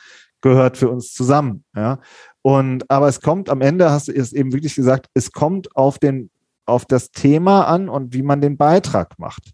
gehört 0.40 0.76
für 0.76 0.88
uns 0.88 1.12
zusammen. 1.12 1.64
Ja. 1.76 2.00
Und 2.42 2.90
aber 2.90 3.08
es 3.08 3.20
kommt 3.20 3.50
am 3.50 3.60
Ende, 3.60 3.90
hast 3.90 4.08
du 4.08 4.12
es 4.12 4.32
eben 4.32 4.52
wirklich 4.52 4.74
gesagt, 4.74 5.06
es 5.14 5.32
kommt 5.32 5.74
auf 5.76 5.98
den, 5.98 6.30
auf 6.66 6.86
das 6.86 7.10
Thema 7.12 7.64
an 7.64 7.88
und 7.88 8.14
wie 8.14 8.22
man 8.22 8.40
den 8.40 8.56
Beitrag 8.56 9.18
macht. 9.18 9.52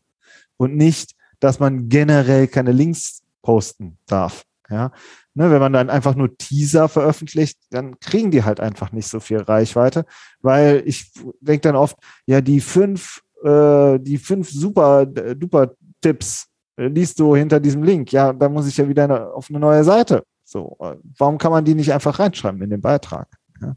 Und 0.57 0.77
nicht, 0.77 1.13
dass 1.45 1.61
man 1.61 1.91
generell 1.91 2.49
keine 2.49 2.73
Links 2.73 3.23
posten 3.43 3.99
darf. 4.07 4.45
Ja. 4.71 4.93
Ne, 5.35 5.51
wenn 5.51 5.61
man 5.61 5.75
dann 5.75 5.91
einfach 5.91 6.15
nur 6.15 6.37
Teaser 6.39 6.89
veröffentlicht, 6.89 7.59
dann 7.71 7.99
kriegen 8.01 8.31
die 8.31 8.45
halt 8.45 8.61
einfach 8.61 8.93
nicht 8.93 9.09
so 9.09 9.21
viel 9.21 9.39
Reichweite, 9.39 10.07
weil 10.41 10.83
ich 10.87 11.13
denke 11.41 11.61
dann 11.63 11.77
oft, 11.77 11.97
ja, 12.25 12.41
die 12.41 12.61
fünf, 12.61 13.21
äh, 13.43 13.99
die 13.99 14.17
fünf 14.17 14.51
super 14.51 15.05
duper 15.05 15.73
Tipps 16.01 16.47
äh, 16.77 16.87
liest 16.87 17.21
du 17.21 17.37
hinter 17.37 17.61
diesem 17.61 17.83
Link. 17.83 18.11
Ja, 18.13 18.33
da 18.33 18.49
muss 18.49 18.67
ich 18.67 18.79
ja 18.79 18.89
wieder 18.89 19.35
auf 19.35 19.51
eine 19.51 19.59
neue 19.59 19.85
Seite. 19.85 20.25
So, 20.45 20.79
äh, 20.81 20.97
warum 21.19 21.37
kann 21.37 21.53
man 21.53 21.65
die 21.65 21.75
nicht 21.75 21.93
einfach 21.93 22.19
reinschreiben 22.19 22.63
in 22.63 22.71
den 22.71 22.81
Beitrag? 22.81 23.29
Ja? 23.61 23.77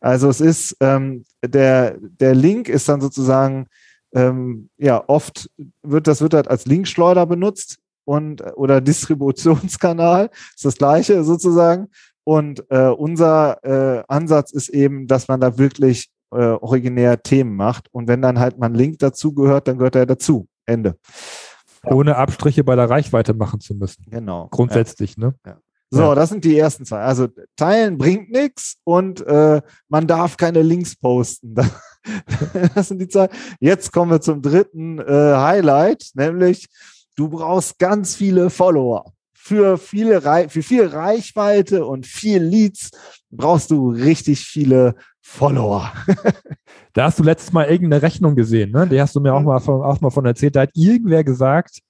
Also 0.00 0.28
es 0.28 0.42
ist 0.42 0.76
ähm, 0.80 1.24
der 1.42 1.96
der 2.00 2.34
Link 2.34 2.68
ist 2.68 2.88
dann 2.88 3.00
sozusagen 3.00 3.68
ähm, 4.14 4.70
ja 4.78 5.02
oft 5.06 5.50
wird 5.82 6.06
das 6.06 6.20
wird 6.20 6.34
halt 6.34 6.48
als 6.48 6.66
Linkschleuder 6.66 7.26
benutzt 7.26 7.78
und 8.04 8.42
oder 8.56 8.80
Distributionskanal 8.80 10.30
ist 10.54 10.64
das 10.64 10.76
gleiche 10.76 11.24
sozusagen 11.24 11.88
und 12.24 12.64
äh, 12.70 12.88
unser 12.88 13.64
äh, 13.64 14.04
Ansatz 14.08 14.52
ist 14.52 14.68
eben, 14.68 15.06
dass 15.06 15.28
man 15.28 15.40
da 15.40 15.58
wirklich 15.58 16.08
äh, 16.30 16.36
originär 16.36 17.22
Themen 17.22 17.56
macht 17.56 17.88
und 17.92 18.08
wenn 18.08 18.22
dann 18.22 18.38
halt 18.38 18.58
mal 18.58 18.66
ein 18.66 18.74
Link 18.74 18.98
dazu 18.98 19.34
gehört, 19.34 19.68
dann 19.68 19.78
gehört 19.78 19.96
er 19.96 20.06
dazu. 20.06 20.46
Ende. 20.66 20.96
Ohne 21.84 22.16
Abstriche 22.16 22.64
bei 22.64 22.76
der 22.76 22.90
Reichweite 22.90 23.34
machen 23.34 23.60
zu 23.60 23.74
müssen. 23.74 24.04
Genau. 24.10 24.48
Grundsätzlich, 24.50 25.16
ja. 25.16 25.28
ne? 25.28 25.34
Ja. 25.46 25.58
So, 25.90 26.02
ja. 26.02 26.14
das 26.14 26.28
sind 26.28 26.44
die 26.44 26.58
ersten 26.58 26.84
zwei. 26.84 27.00
Also 27.00 27.28
teilen 27.56 27.96
bringt 27.96 28.30
nichts 28.30 28.76
und 28.84 29.22
äh, 29.26 29.62
man 29.88 30.06
darf 30.06 30.36
keine 30.36 30.62
Links 30.62 30.96
posten. 30.96 31.54
das 32.74 32.88
sind 32.88 33.00
die 33.00 33.08
zwei. 33.08 33.28
Jetzt 33.60 33.92
kommen 33.92 34.10
wir 34.10 34.20
zum 34.20 34.42
dritten 34.42 34.98
äh, 34.98 35.04
Highlight, 35.04 36.10
nämlich 36.14 36.68
du 37.16 37.28
brauchst 37.28 37.78
ganz 37.78 38.14
viele 38.14 38.50
Follower. 38.50 39.12
Für 39.34 39.78
viele 39.78 40.20
für 40.48 40.62
viel 40.62 40.86
Reichweite 40.86 41.86
und 41.86 42.06
viel 42.06 42.42
Leads 42.42 42.90
brauchst 43.30 43.70
du 43.70 43.90
richtig 43.90 44.44
viele 44.44 44.94
Follower. 45.22 45.92
da 46.92 47.04
hast 47.04 47.18
du 47.18 47.22
letztes 47.22 47.52
Mal 47.52 47.66
irgendeine 47.66 48.02
Rechnung 48.02 48.34
gesehen, 48.34 48.72
ne? 48.72 48.86
Die 48.86 49.00
hast 49.00 49.14
du 49.14 49.20
mir 49.20 49.32
auch 49.34 49.40
mhm. 49.40 49.46
mal 49.46 49.60
von, 49.60 49.82
auch 49.82 50.00
mal 50.00 50.10
von 50.10 50.26
erzählt. 50.26 50.56
Da 50.56 50.62
hat 50.62 50.70
irgendwer 50.74 51.24
gesagt, 51.24 51.80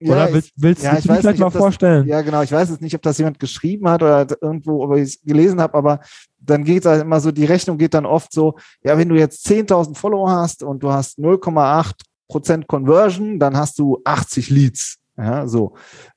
ja, 0.00 0.12
oder 0.12 0.32
willst, 0.32 0.52
willst, 0.56 0.82
ja, 0.82 0.90
du 0.90 0.96
dich 0.96 1.06
vielleicht 1.06 1.38
mal 1.38 1.50
das, 1.50 1.56
vorstellen? 1.56 2.06
Ja, 2.06 2.22
genau. 2.22 2.42
Ich 2.42 2.52
weiß 2.52 2.70
jetzt 2.70 2.80
nicht, 2.80 2.94
ob 2.94 3.02
das 3.02 3.18
jemand 3.18 3.40
geschrieben 3.40 3.88
hat 3.88 4.02
oder 4.02 4.26
irgendwo, 4.40 4.84
ob 4.84 4.96
ich 4.96 5.02
es 5.02 5.20
gelesen 5.22 5.60
habe, 5.60 5.74
aber 5.74 6.00
dann 6.38 6.64
geht 6.64 6.86
halt 6.86 7.02
immer 7.02 7.20
so, 7.20 7.32
die 7.32 7.44
Rechnung 7.44 7.78
geht 7.78 7.94
dann 7.94 8.06
oft 8.06 8.32
so, 8.32 8.54
ja, 8.82 8.96
wenn 8.96 9.08
du 9.08 9.16
jetzt 9.16 9.46
10.000 9.48 9.96
Follower 9.96 10.30
hast 10.30 10.62
und 10.62 10.82
du 10.82 10.92
hast 10.92 11.18
0,8 11.18 11.94
Prozent 12.28 12.68
Conversion, 12.68 13.38
dann 13.38 13.56
hast 13.56 13.78
du 13.78 14.00
80 14.04 14.50
Leads. 14.50 14.98
Ja, 15.16 15.48
so. 15.48 15.74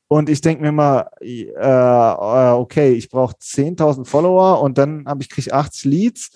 Und 0.08 0.30
ich 0.30 0.42
denke 0.42 0.62
mir 0.62 0.74
mal, 0.74 1.10
äh, 1.22 2.52
okay, 2.52 2.92
ich 2.92 3.10
brauche 3.10 3.36
10.000 3.36 4.06
Follower 4.06 4.62
und 4.62 4.78
dann 4.78 5.06
habe 5.08 5.24
ich 5.24 5.30
krieg 5.30 5.52
80 5.52 5.86
Leads, 5.86 6.30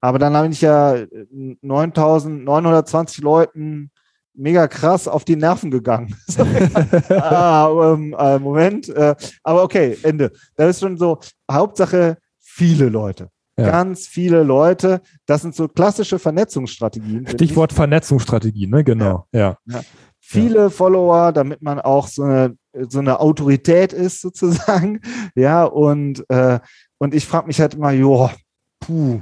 aber 0.00 0.18
dann 0.18 0.36
habe 0.36 0.48
ich 0.48 0.60
ja 0.60 0.94
9.920 0.94 3.22
Leuten 3.22 3.90
mega 4.34 4.66
krass 4.68 5.08
auf 5.08 5.24
die 5.24 5.36
Nerven 5.36 5.70
gegangen. 5.70 6.14
ah, 7.10 7.94
ähm, 7.94 8.14
äh, 8.18 8.38
Moment, 8.38 8.88
äh, 8.88 9.14
aber 9.42 9.62
okay, 9.62 9.98
Ende. 10.02 10.32
Das 10.56 10.70
ist 10.70 10.80
schon 10.80 10.96
so, 10.96 11.18
Hauptsache 11.50 12.18
viele 12.40 12.88
Leute. 12.88 13.30
Ja. 13.58 13.70
Ganz 13.70 14.06
viele 14.06 14.42
Leute. 14.42 15.02
Das 15.26 15.42
sind 15.42 15.54
so 15.54 15.68
klassische 15.68 16.18
Vernetzungsstrategien. 16.18 17.26
Stichwort 17.26 17.72
Vernetzungsstrategie, 17.72 18.66
ne? 18.66 18.82
Genau. 18.82 19.26
Ja. 19.32 19.58
ja. 19.66 19.82
Viele 20.20 20.58
ja. 20.58 20.70
Follower, 20.70 21.32
damit 21.32 21.60
man 21.60 21.78
auch 21.78 22.06
so 22.06 22.22
eine, 22.22 22.56
so 22.88 23.00
eine 23.00 23.20
Autorität 23.20 23.92
ist, 23.92 24.20
sozusagen. 24.22 25.00
Ja, 25.34 25.64
und, 25.64 26.24
äh, 26.30 26.60
und 26.98 27.14
ich 27.14 27.26
frage 27.26 27.46
mich 27.46 27.60
halt 27.60 27.74
immer, 27.74 27.92
jo, 27.92 28.30
puh, 28.80 29.20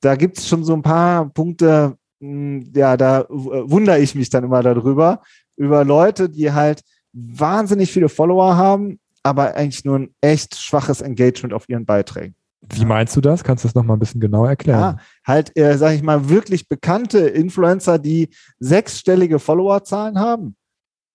da 0.00 0.14
gibt 0.14 0.38
es 0.38 0.48
schon 0.48 0.64
so 0.64 0.72
ein 0.74 0.82
paar 0.82 1.28
Punkte, 1.30 1.96
ja, 2.20 2.96
da 2.96 3.26
wundere 3.28 3.98
ich 3.98 4.14
mich 4.14 4.30
dann 4.30 4.44
immer 4.44 4.62
darüber, 4.62 5.22
über 5.56 5.84
Leute, 5.84 6.28
die 6.28 6.52
halt 6.52 6.82
wahnsinnig 7.12 7.90
viele 7.90 8.08
Follower 8.08 8.56
haben, 8.56 9.00
aber 9.22 9.54
eigentlich 9.54 9.84
nur 9.84 9.98
ein 9.98 10.14
echt 10.20 10.56
schwaches 10.56 11.00
Engagement 11.00 11.54
auf 11.54 11.68
ihren 11.68 11.86
Beiträgen. 11.86 12.34
Wie 12.62 12.84
meinst 12.84 13.16
du 13.16 13.20
das? 13.20 13.42
Kannst 13.42 13.64
du 13.64 13.68
das 13.68 13.74
nochmal 13.74 13.96
ein 13.96 14.00
bisschen 14.00 14.20
genauer 14.20 14.50
erklären? 14.50 14.80
Ja, 14.80 14.96
halt, 15.26 15.56
äh, 15.56 15.76
sag 15.76 15.94
ich 15.94 16.02
mal, 16.02 16.28
wirklich 16.28 16.68
bekannte 16.68 17.20
Influencer, 17.20 17.98
die 17.98 18.28
sechsstellige 18.58 19.38
Followerzahlen 19.38 20.18
haben 20.18 20.56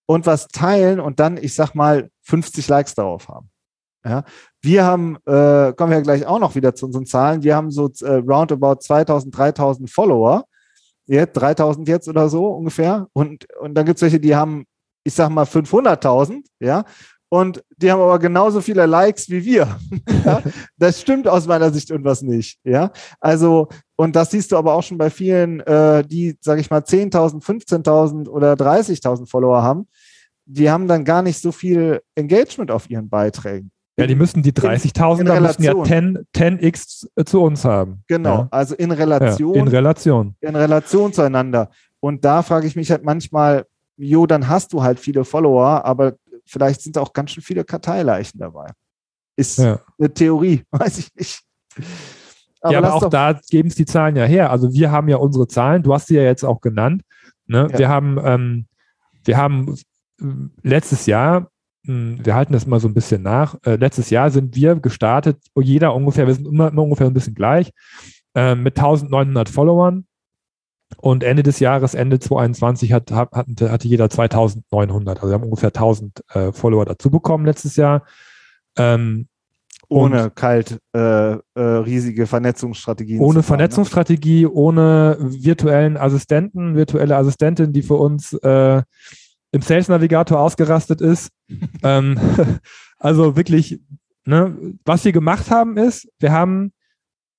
und 0.07 0.25
was 0.25 0.47
teilen 0.47 0.99
und 0.99 1.19
dann, 1.19 1.37
ich 1.37 1.53
sag 1.53 1.75
mal, 1.75 2.09
50 2.23 2.67
Likes 2.67 2.95
darauf 2.95 3.29
haben. 3.29 3.49
Ja, 4.03 4.23
wir 4.61 4.83
haben, 4.83 5.17
äh, 5.25 5.73
kommen 5.73 5.91
wir 5.91 6.01
gleich 6.01 6.25
auch 6.25 6.39
noch 6.39 6.55
wieder 6.55 6.75
zu 6.75 6.87
unseren 6.87 7.05
Zahlen, 7.05 7.43
wir 7.43 7.55
haben 7.55 7.71
so 7.71 7.91
äh, 8.01 8.15
roundabout 8.15 8.81
2000, 8.81 9.35
3000 9.35 9.89
Follower 9.89 10.45
jetzt 11.07 11.33
3000 11.33 11.87
jetzt 11.87 12.07
oder 12.07 12.29
so 12.29 12.47
ungefähr. 12.47 13.07
Und, 13.13 13.45
und 13.59 13.75
dann 13.75 13.85
gibt 13.85 13.97
es 13.97 14.01
welche, 14.01 14.19
die 14.19 14.35
haben, 14.35 14.65
ich 15.03 15.13
sag 15.13 15.29
mal, 15.29 15.45
500.000, 15.45 16.43
ja. 16.59 16.83
Und 17.29 17.63
die 17.77 17.91
haben 17.91 18.01
aber 18.01 18.19
genauso 18.19 18.61
viele 18.61 18.85
Likes 18.85 19.29
wie 19.29 19.43
wir. 19.43 19.77
ja? 20.25 20.41
Das 20.77 21.01
stimmt 21.01 21.27
aus 21.27 21.47
meiner 21.47 21.71
Sicht 21.71 21.89
irgendwas 21.89 22.21
nicht, 22.21 22.59
ja. 22.63 22.91
Also, 23.19 23.67
und 23.95 24.15
das 24.15 24.31
siehst 24.31 24.51
du 24.51 24.57
aber 24.57 24.73
auch 24.73 24.83
schon 24.83 24.97
bei 24.97 25.09
vielen, 25.09 25.59
äh, 25.61 26.03
die, 26.05 26.37
sage 26.41 26.61
ich 26.61 26.69
mal, 26.69 26.81
10.000, 26.81 27.43
15.000 27.43 28.29
oder 28.29 28.53
30.000 28.53 29.27
Follower 29.27 29.61
haben. 29.61 29.87
Die 30.45 30.69
haben 30.69 30.87
dann 30.87 31.03
gar 31.03 31.23
nicht 31.23 31.41
so 31.41 31.51
viel 31.51 32.01
Engagement 32.13 32.69
auf 32.69 32.89
ihren 32.89 33.09
Beiträgen. 33.09 33.71
Ja, 33.97 34.07
die 34.07 34.15
müssen 34.15 34.43
die 34.43 34.51
30.000 34.51 35.39
müssen 35.39 35.63
ja 35.63 35.83
10, 35.83 36.27
10x 36.35 37.25
zu 37.25 37.41
uns 37.41 37.63
haben. 37.63 38.03
Genau, 38.07 38.39
ja. 38.39 38.47
also 38.51 38.75
in 38.75 38.91
Relation. 38.91 39.55
Ja, 39.55 39.61
in 39.61 39.67
Relation. 39.69 40.35
In 40.41 40.55
Relation 40.55 41.13
zueinander. 41.13 41.69
Und 42.01 42.25
da 42.25 42.43
frage 42.43 42.67
ich 42.67 42.75
mich 42.75 42.91
halt 42.91 43.05
manchmal, 43.05 43.65
jo, 43.97 44.25
dann 44.25 44.49
hast 44.49 44.73
du 44.73 44.83
halt 44.83 44.99
viele 44.99 45.23
Follower, 45.23 45.85
aber 45.85 46.15
vielleicht 46.45 46.81
sind 46.81 46.97
auch 46.97 47.13
ganz 47.13 47.31
schön 47.31 47.43
viele 47.43 47.63
Karteileichen 47.63 48.39
dabei. 48.39 48.67
Ist 49.37 49.59
ja. 49.59 49.79
eine 49.97 50.13
Theorie, 50.13 50.63
weiß 50.71 50.97
ich 50.97 51.15
nicht. 51.15 51.41
Aber 52.61 52.73
ja, 52.73 52.79
aber 52.79 52.93
auch 52.95 53.09
da 53.09 53.39
geben 53.49 53.69
es 53.69 53.75
die 53.75 53.85
Zahlen 53.85 54.15
ja 54.15 54.25
her. 54.25 54.51
Also 54.51 54.73
wir 54.73 54.91
haben 54.91 55.07
ja 55.07 55.17
unsere 55.17 55.47
Zahlen, 55.47 55.83
du 55.83 55.93
hast 55.93 56.07
sie 56.07 56.15
ja 56.15 56.23
jetzt 56.23 56.43
auch 56.43 56.59
genannt. 56.59 57.03
Ne? 57.47 57.69
Wir 57.75 57.87
haben, 57.89 58.19
ähm, 58.23 58.65
wir 59.23 59.37
haben 59.37 59.77
äh, 60.19 60.25
letztes 60.63 61.05
Jahr 61.05 61.49
wir 61.87 62.35
halten 62.35 62.53
das 62.53 62.65
mal 62.67 62.79
so 62.79 62.87
ein 62.87 62.93
bisschen 62.93 63.21
nach. 63.21 63.55
Äh, 63.65 63.75
letztes 63.75 64.09
Jahr 64.09 64.31
sind 64.31 64.55
wir 64.55 64.75
gestartet, 64.75 65.37
jeder 65.59 65.93
ungefähr, 65.93 66.27
wir 66.27 66.33
sind 66.33 66.47
immer, 66.47 66.69
immer 66.69 66.83
ungefähr 66.83 67.07
ein 67.07 67.13
bisschen 67.13 67.35
gleich, 67.35 67.71
äh, 68.33 68.55
mit 68.55 68.77
1900 68.77 69.49
Followern. 69.49 70.05
Und 70.97 71.23
Ende 71.23 71.43
des 71.43 71.59
Jahres, 71.59 71.93
Ende 71.93 72.19
2021, 72.19 72.93
hat, 72.93 73.11
hat, 73.11 73.31
hatte 73.33 73.87
jeder 73.87 74.09
2900. 74.09 75.17
Also 75.17 75.29
wir 75.29 75.33
haben 75.33 75.43
ungefähr 75.43 75.69
1000 75.69 76.23
äh, 76.33 76.51
Follower 76.51 76.85
dazu 76.85 77.09
bekommen 77.09 77.45
letztes 77.45 77.75
Jahr. 77.75 78.03
Ähm, 78.77 79.27
ohne 79.87 80.31
kalt 80.31 80.79
äh, 80.93 81.33
äh, 81.33 81.39
riesige 81.55 82.27
Vernetzungsstrategien. 82.27 83.19
Ohne 83.19 83.33
fahren, 83.33 83.37
ne? 83.37 83.43
Vernetzungsstrategie, 83.43 84.43
ne? 84.43 84.51
ohne 84.51 85.17
virtuellen 85.19 85.97
Assistenten, 85.97 86.75
virtuelle 86.75 87.15
Assistentin, 87.17 87.71
die 87.71 87.83
für 87.83 87.95
uns 87.95 88.33
äh, 88.33 88.81
im 89.55 89.61
Sales 89.61 89.87
Navigator 89.87 90.39
ausgerastet 90.39 90.99
ist. 90.99 91.31
ähm, 91.83 92.19
also 92.99 93.37
wirklich, 93.37 93.79
ne, 94.25 94.55
was 94.83 95.05
wir 95.05 95.13
gemacht 95.13 95.49
haben 95.49 95.77
ist, 95.77 96.09
wir 96.19 96.33
haben 96.33 96.73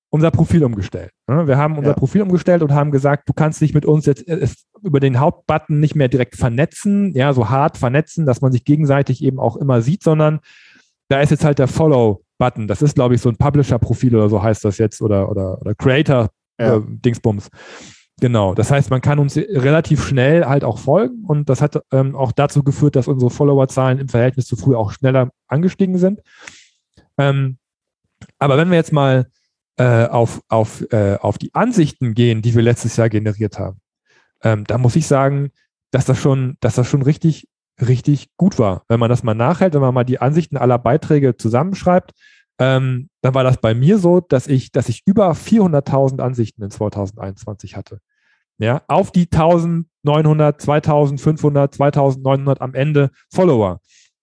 unser 0.09 0.31
Profil 0.31 0.63
umgestellt. 0.63 1.11
Ne? 1.27 1.47
Wir 1.47 1.57
haben 1.57 1.77
unser 1.77 1.91
ja. 1.91 1.95
Profil 1.95 2.23
umgestellt 2.23 2.63
und 2.63 2.73
haben 2.73 2.91
gesagt, 2.91 3.29
du 3.29 3.33
kannst 3.33 3.61
dich 3.61 3.73
mit 3.75 3.85
uns 3.85 4.07
jetzt 4.07 4.27
äh, 4.27 4.47
über 4.81 4.99
den 4.99 5.19
Hauptbutton 5.19 5.79
nicht 5.79 5.95
mehr 5.95 6.07
direkt 6.07 6.35
vernetzen, 6.35 7.13
ja, 7.13 7.33
so 7.33 7.49
hart 7.49 7.77
vernetzen, 7.77 8.25
dass 8.25 8.41
man 8.41 8.51
sich 8.51 8.63
gegenseitig 8.63 9.23
eben 9.23 9.39
auch 9.39 9.55
immer 9.55 9.81
sieht, 9.81 10.01
sondern 10.01 10.39
da 11.09 11.21
ist 11.21 11.29
jetzt 11.29 11.45
halt 11.45 11.59
der 11.59 11.67
Follow-Button. 11.67 12.67
Das 12.67 12.81
ist, 12.81 12.95
glaube 12.95 13.13
ich, 13.15 13.21
so 13.21 13.29
ein 13.29 13.37
Publisher-Profil 13.37 14.15
oder 14.15 14.29
so 14.29 14.41
heißt 14.41 14.65
das 14.65 14.79
jetzt 14.79 15.01
oder, 15.01 15.29
oder, 15.29 15.61
oder 15.61 15.75
Creator-Dingsbums. 15.75 17.49
Ja. 17.51 17.59
Genau, 18.19 18.55
das 18.55 18.71
heißt, 18.71 18.89
man 18.89 19.01
kann 19.01 19.19
uns 19.19 19.37
relativ 19.37 20.03
schnell 20.03 20.45
halt 20.45 20.63
auch 20.63 20.79
folgen 20.79 21.23
und 21.23 21.49
das 21.49 21.61
hat 21.61 21.79
ähm, 21.91 22.15
auch 22.15 22.31
dazu 22.31 22.63
geführt, 22.63 22.95
dass 22.95 23.07
unsere 23.07 23.29
Followerzahlen 23.29 23.99
im 23.99 24.09
Verhältnis 24.09 24.47
zu 24.47 24.55
früher 24.55 24.79
auch 24.79 24.91
schneller 24.91 25.29
angestiegen 25.47 25.99
sind. 25.99 26.21
Ähm, 27.19 27.57
aber 28.39 28.57
wenn 28.57 28.71
wir 28.71 28.77
jetzt 28.77 28.91
mal 28.91 29.27
äh, 29.77 30.07
auf, 30.07 30.41
auf, 30.47 30.81
äh, 30.91 31.17
auf 31.17 31.37
die 31.37 31.53
Ansichten 31.53 32.15
gehen, 32.15 32.41
die 32.41 32.55
wir 32.55 32.63
letztes 32.63 32.97
Jahr 32.97 33.09
generiert 33.09 33.59
haben, 33.59 33.79
ähm, 34.41 34.63
da 34.65 34.79
muss 34.79 34.95
ich 34.95 35.05
sagen, 35.05 35.51
dass 35.91 36.05
das 36.05 36.17
schon, 36.17 36.57
dass 36.59 36.73
das 36.73 36.87
schon 36.87 37.03
richtig, 37.03 37.47
richtig 37.79 38.29
gut 38.35 38.57
war. 38.57 38.83
Wenn 38.87 38.99
man 38.99 39.09
das 39.09 39.21
mal 39.21 39.35
nachhält, 39.35 39.75
wenn 39.75 39.81
man 39.81 39.93
mal 39.93 40.03
die 40.03 40.19
Ansichten 40.19 40.57
aller 40.57 40.79
Beiträge 40.79 41.37
zusammenschreibt, 41.37 42.13
ähm, 42.59 43.09
dann 43.21 43.35
war 43.35 43.43
das 43.43 43.57
bei 43.57 43.73
mir 43.75 43.99
so, 43.99 44.19
dass 44.19 44.47
ich, 44.47 44.71
dass 44.71 44.89
ich 44.89 45.03
über 45.05 45.31
400.000 45.31 46.19
Ansichten 46.21 46.63
in 46.63 46.71
2021 46.71 47.75
hatte. 47.75 47.99
Ja, 48.59 48.81
auf 48.87 49.11
die 49.11 49.27
1900, 49.31 50.61
2500, 50.61 51.75
2900 51.75 52.61
am 52.61 52.73
Ende 52.73 53.11
Follower. 53.31 53.81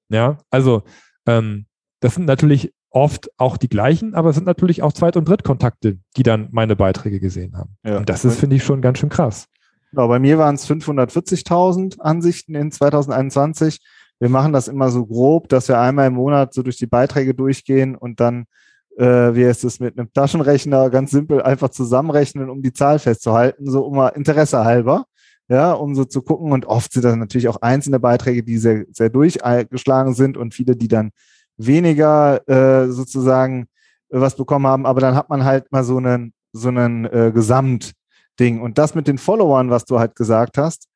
Ja, 0.09 0.39
also 0.51 0.83
ähm, 1.27 1.67
das 2.01 2.15
sind 2.15 2.27
natürlich 2.27 2.73
oft 2.91 3.31
auch 3.39 3.57
die 3.57 3.69
gleichen, 3.69 4.15
aber 4.15 4.31
es 4.31 4.37
sind 4.37 4.47
natürlich 4.47 4.83
auch 4.83 4.93
Zweit- 4.93 5.17
und 5.17 5.29
Drittkontakte, 5.29 5.99
die 6.17 6.23
dann 6.23 6.49
meine 6.53 6.77
Beiträge 6.77 7.21
gesehen 7.21 7.57
haben. 7.57 7.77
Ja. 7.85 7.99
Und 7.99 8.09
das 8.09 8.25
ist, 8.25 8.39
finde 8.39 8.57
ich, 8.57 8.65
schon 8.65 8.83
ganz 8.83 8.99
schön 8.99 9.09
krass. 9.09 9.47
Genau, 9.91 10.09
bei 10.09 10.19
mir 10.19 10.39
waren 10.39 10.57
es 10.57 10.69
540.000 10.69 12.01
Ansichten 12.01 12.55
in 12.55 12.71
2021 12.71 13.81
wir 14.21 14.29
machen 14.29 14.53
das 14.53 14.69
immer 14.69 14.91
so 14.91 15.07
grob, 15.07 15.49
dass 15.49 15.69
wir 15.69 15.81
einmal 15.81 16.07
im 16.07 16.15
Monat 16.15 16.55
so 16.55 16.63
durch 16.63 16.77
die 16.77 16.87
Beiträge 16.87 17.35
durchgehen 17.35 17.97
und 17.97 18.21
dann, 18.21 18.47
äh, 18.97 19.35
wie 19.35 19.43
ist 19.43 19.65
es 19.65 19.81
mit 19.81 19.99
einem 19.99 20.13
Taschenrechner, 20.13 20.91
ganz 20.91 21.11
simpel 21.11 21.43
einfach 21.43 21.71
zusammenrechnen, 21.71 22.51
um 22.51 22.63
die 22.63 22.73
Zahl 22.73 22.99
festzuhalten, 22.99 23.71
so 23.71 23.85
um 23.85 23.97
mal 23.97 24.09
Interesse 24.09 24.65
halber. 24.65 25.07
Ja, 25.49 25.73
um 25.73 25.95
so 25.95 26.07
zu 26.07 26.23
gucken. 26.23 26.53
Und 26.53 26.65
oft 26.65 26.93
sind 26.93 27.05
das 27.05 27.17
natürlich 27.17 27.49
auch 27.49 27.61
einzelne 27.61 28.01
Beiträge, 28.01 28.43
die 28.43 28.57
sehr, 28.57 28.87
sehr 28.93 29.11
durchgeschlagen 29.11 30.15
sind 30.15 30.39
und 30.39 30.55
viele, 30.55 30.75
die 30.75 30.89
dann 30.89 31.11
weniger 31.59 32.49
äh, 32.49 32.91
sozusagen 32.91 33.67
was 34.09 34.37
bekommen 34.37 34.67
haben. 34.67 34.87
Aber 34.87 35.01
dann 35.01 35.15
hat 35.15 35.29
man 35.29 35.45
halt 35.45 35.71
mal 35.71 35.85
so 35.85 35.99
einen, 35.99 36.33
so 36.53 36.69
einen 36.69 37.05
äh, 37.05 37.31
Gesamtding. 37.35 38.63
Und 38.63 38.79
das 38.79 38.95
mit 38.95 39.07
den 39.07 39.19
Followern, 39.19 39.69
was 39.69 39.85
du 39.85 39.99
halt 39.99 40.17
gesagt 40.17 40.57
hast, 40.57 40.89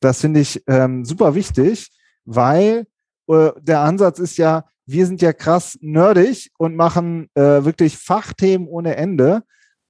das 0.00 0.20
finde 0.20 0.40
ich 0.40 0.62
ähm, 0.66 1.04
super 1.04 1.36
wichtig, 1.36 1.90
weil 2.24 2.86
äh, 3.28 3.50
der 3.60 3.80
Ansatz 3.80 4.18
ist 4.18 4.36
ja, 4.38 4.64
wir 4.86 5.06
sind 5.06 5.22
ja 5.22 5.32
krass 5.32 5.78
nerdig 5.80 6.50
und 6.58 6.76
machen 6.76 7.28
äh, 7.34 7.64
wirklich 7.64 7.96
Fachthemen 7.96 8.68
ohne 8.68 8.96
Ende. 8.96 9.42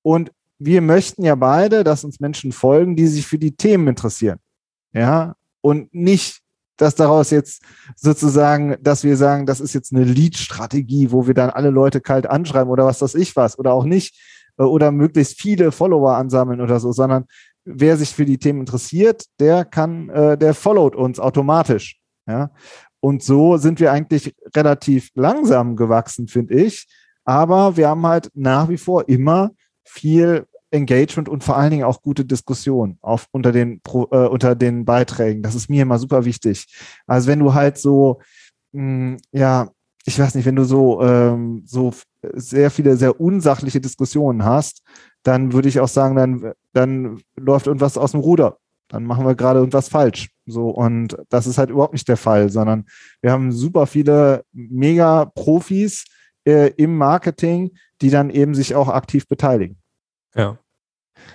Und 0.03 0.33
wir 0.59 0.81
möchten 0.81 1.25
ja 1.25 1.35
beide, 1.35 1.85
dass 1.85 2.05
uns 2.05 2.21
Menschen 2.21 2.53
folgen, 2.53 2.97
die 2.97 3.07
sich 3.07 3.27
für 3.27 3.39
die 3.39 3.57
Themen 3.57 3.89
interessieren. 3.89 4.39
Ja, 4.93 5.35
und 5.61 5.93
nicht, 5.93 6.41
dass 6.77 6.95
daraus 6.95 7.31
jetzt 7.31 7.63
sozusagen, 7.97 8.77
dass 8.81 9.03
wir 9.05 9.17
sagen, 9.17 9.47
das 9.47 9.61
ist 9.61 9.75
jetzt 9.75 9.93
eine 9.93 10.05
Lead-Strategie, 10.05 11.11
wo 11.11 11.27
wir 11.27 11.35
dann 11.35 11.51
alle 11.51 11.71
Leute 11.71 12.01
kalt 12.01 12.27
anschreiben 12.27 12.71
oder 12.71 12.87
was 12.87 12.99
das 13.01 13.15
ich 13.15 13.35
was 13.37 13.59
oder 13.59 13.73
auch 13.73 13.85
nicht 13.85 14.17
äh, 14.59 14.63
oder 14.63 14.93
möglichst 14.93 15.41
viele 15.41 15.73
Follower 15.73 16.17
ansammeln 16.17 16.61
oder 16.61 16.79
so, 16.81 16.93
sondern 16.93 17.25
wer 17.65 17.97
sich 17.97 18.11
für 18.11 18.25
die 18.25 18.39
Themen 18.39 18.61
interessiert, 18.61 19.25
der 19.41 19.65
kann, 19.65 20.09
äh, 20.11 20.39
der 20.39 20.55
followt 20.55 20.95
uns 20.95 21.19
automatisch. 21.19 21.99
Ja? 22.27 22.51
Und 23.05 23.23
so 23.23 23.59
sind 23.59 23.81
wir 23.81 23.93
eigentlich 23.93 24.35
relativ 24.57 25.11
langsam 25.15 25.77
gewachsen, 25.77 26.27
finde 26.27 26.55
ich. 26.55 26.87
Aber 27.27 27.77
wir 27.77 27.91
haben 27.91 28.07
halt 28.07 28.31
nach 28.33 28.71
wie 28.71 28.79
vor 28.79 29.11
immer 29.11 29.51
viel 29.85 30.47
Engagement 30.71 31.29
und 31.29 31.45
vor 31.45 31.59
allen 31.59 31.71
Dingen 31.71 31.85
auch 31.85 32.01
gute 32.01 32.25
Diskussion 32.25 32.97
auf, 33.03 33.27
unter, 33.31 33.53
den, 33.53 33.83
äh, 33.87 34.17
unter 34.17 34.55
den 34.55 34.87
Beiträgen. 34.87 35.43
Das 35.43 35.55
ist 35.55 35.69
mir 35.69 35.83
immer 35.83 35.99
super 35.99 36.25
wichtig. 36.25 36.65
Also 37.07 37.29
wenn 37.29 37.41
du 37.41 37.53
halt 37.53 37.77
so, 37.77 38.23
mh, 38.73 38.81
hm, 38.81 39.17
ja, 39.33 39.69
ich 40.07 40.19
weiß 40.19 40.35
nicht, 40.35 40.47
wenn 40.47 40.57
du 40.57 40.65
so, 40.65 41.03
ähm, 41.03 41.63
so 41.67 41.93
sehr 42.33 42.71
viele 42.71 42.97
sehr 42.97 43.21
unsachliche 43.21 43.83
Diskussionen 43.83 44.47
hast, 44.47 44.83
dann 45.25 45.53
würde 45.53 45.69
ich 45.69 45.79
auch 45.79 45.89
sagen, 45.89 46.17
dann, 46.17 46.55
dann 46.73 47.21
läuft 47.37 47.67
irgendwas 47.67 47.99
aus 47.99 48.13
dem 48.13 48.21
Ruder 48.21 48.57
dann 48.89 49.05
machen 49.05 49.27
wir 49.27 49.35
gerade 49.35 49.59
irgendwas 49.59 49.89
falsch. 49.89 50.31
So, 50.47 50.69
und 50.69 51.17
das 51.31 51.47
ist 51.47 51.59
halt 51.59 51.71
überhaupt 51.71 51.95
nicht 51.95 52.09
der 52.09 52.17
Fall, 52.17 52.51
sondern 52.51 52.85
wir 53.23 53.33
haben 53.33 53.53
super 53.53 53.87
viele 53.87 54.45
Mega-Profis 54.53 56.05
äh, 56.45 56.71
im 56.77 56.97
Marketing, 56.97 57.73
die 58.01 58.11
dann 58.11 58.31
eben 58.31 58.55
sich 58.55 58.75
auch 58.75 58.89
aktiv 58.89 59.27
beteiligen. 59.27 59.79
Ja. 60.35 60.59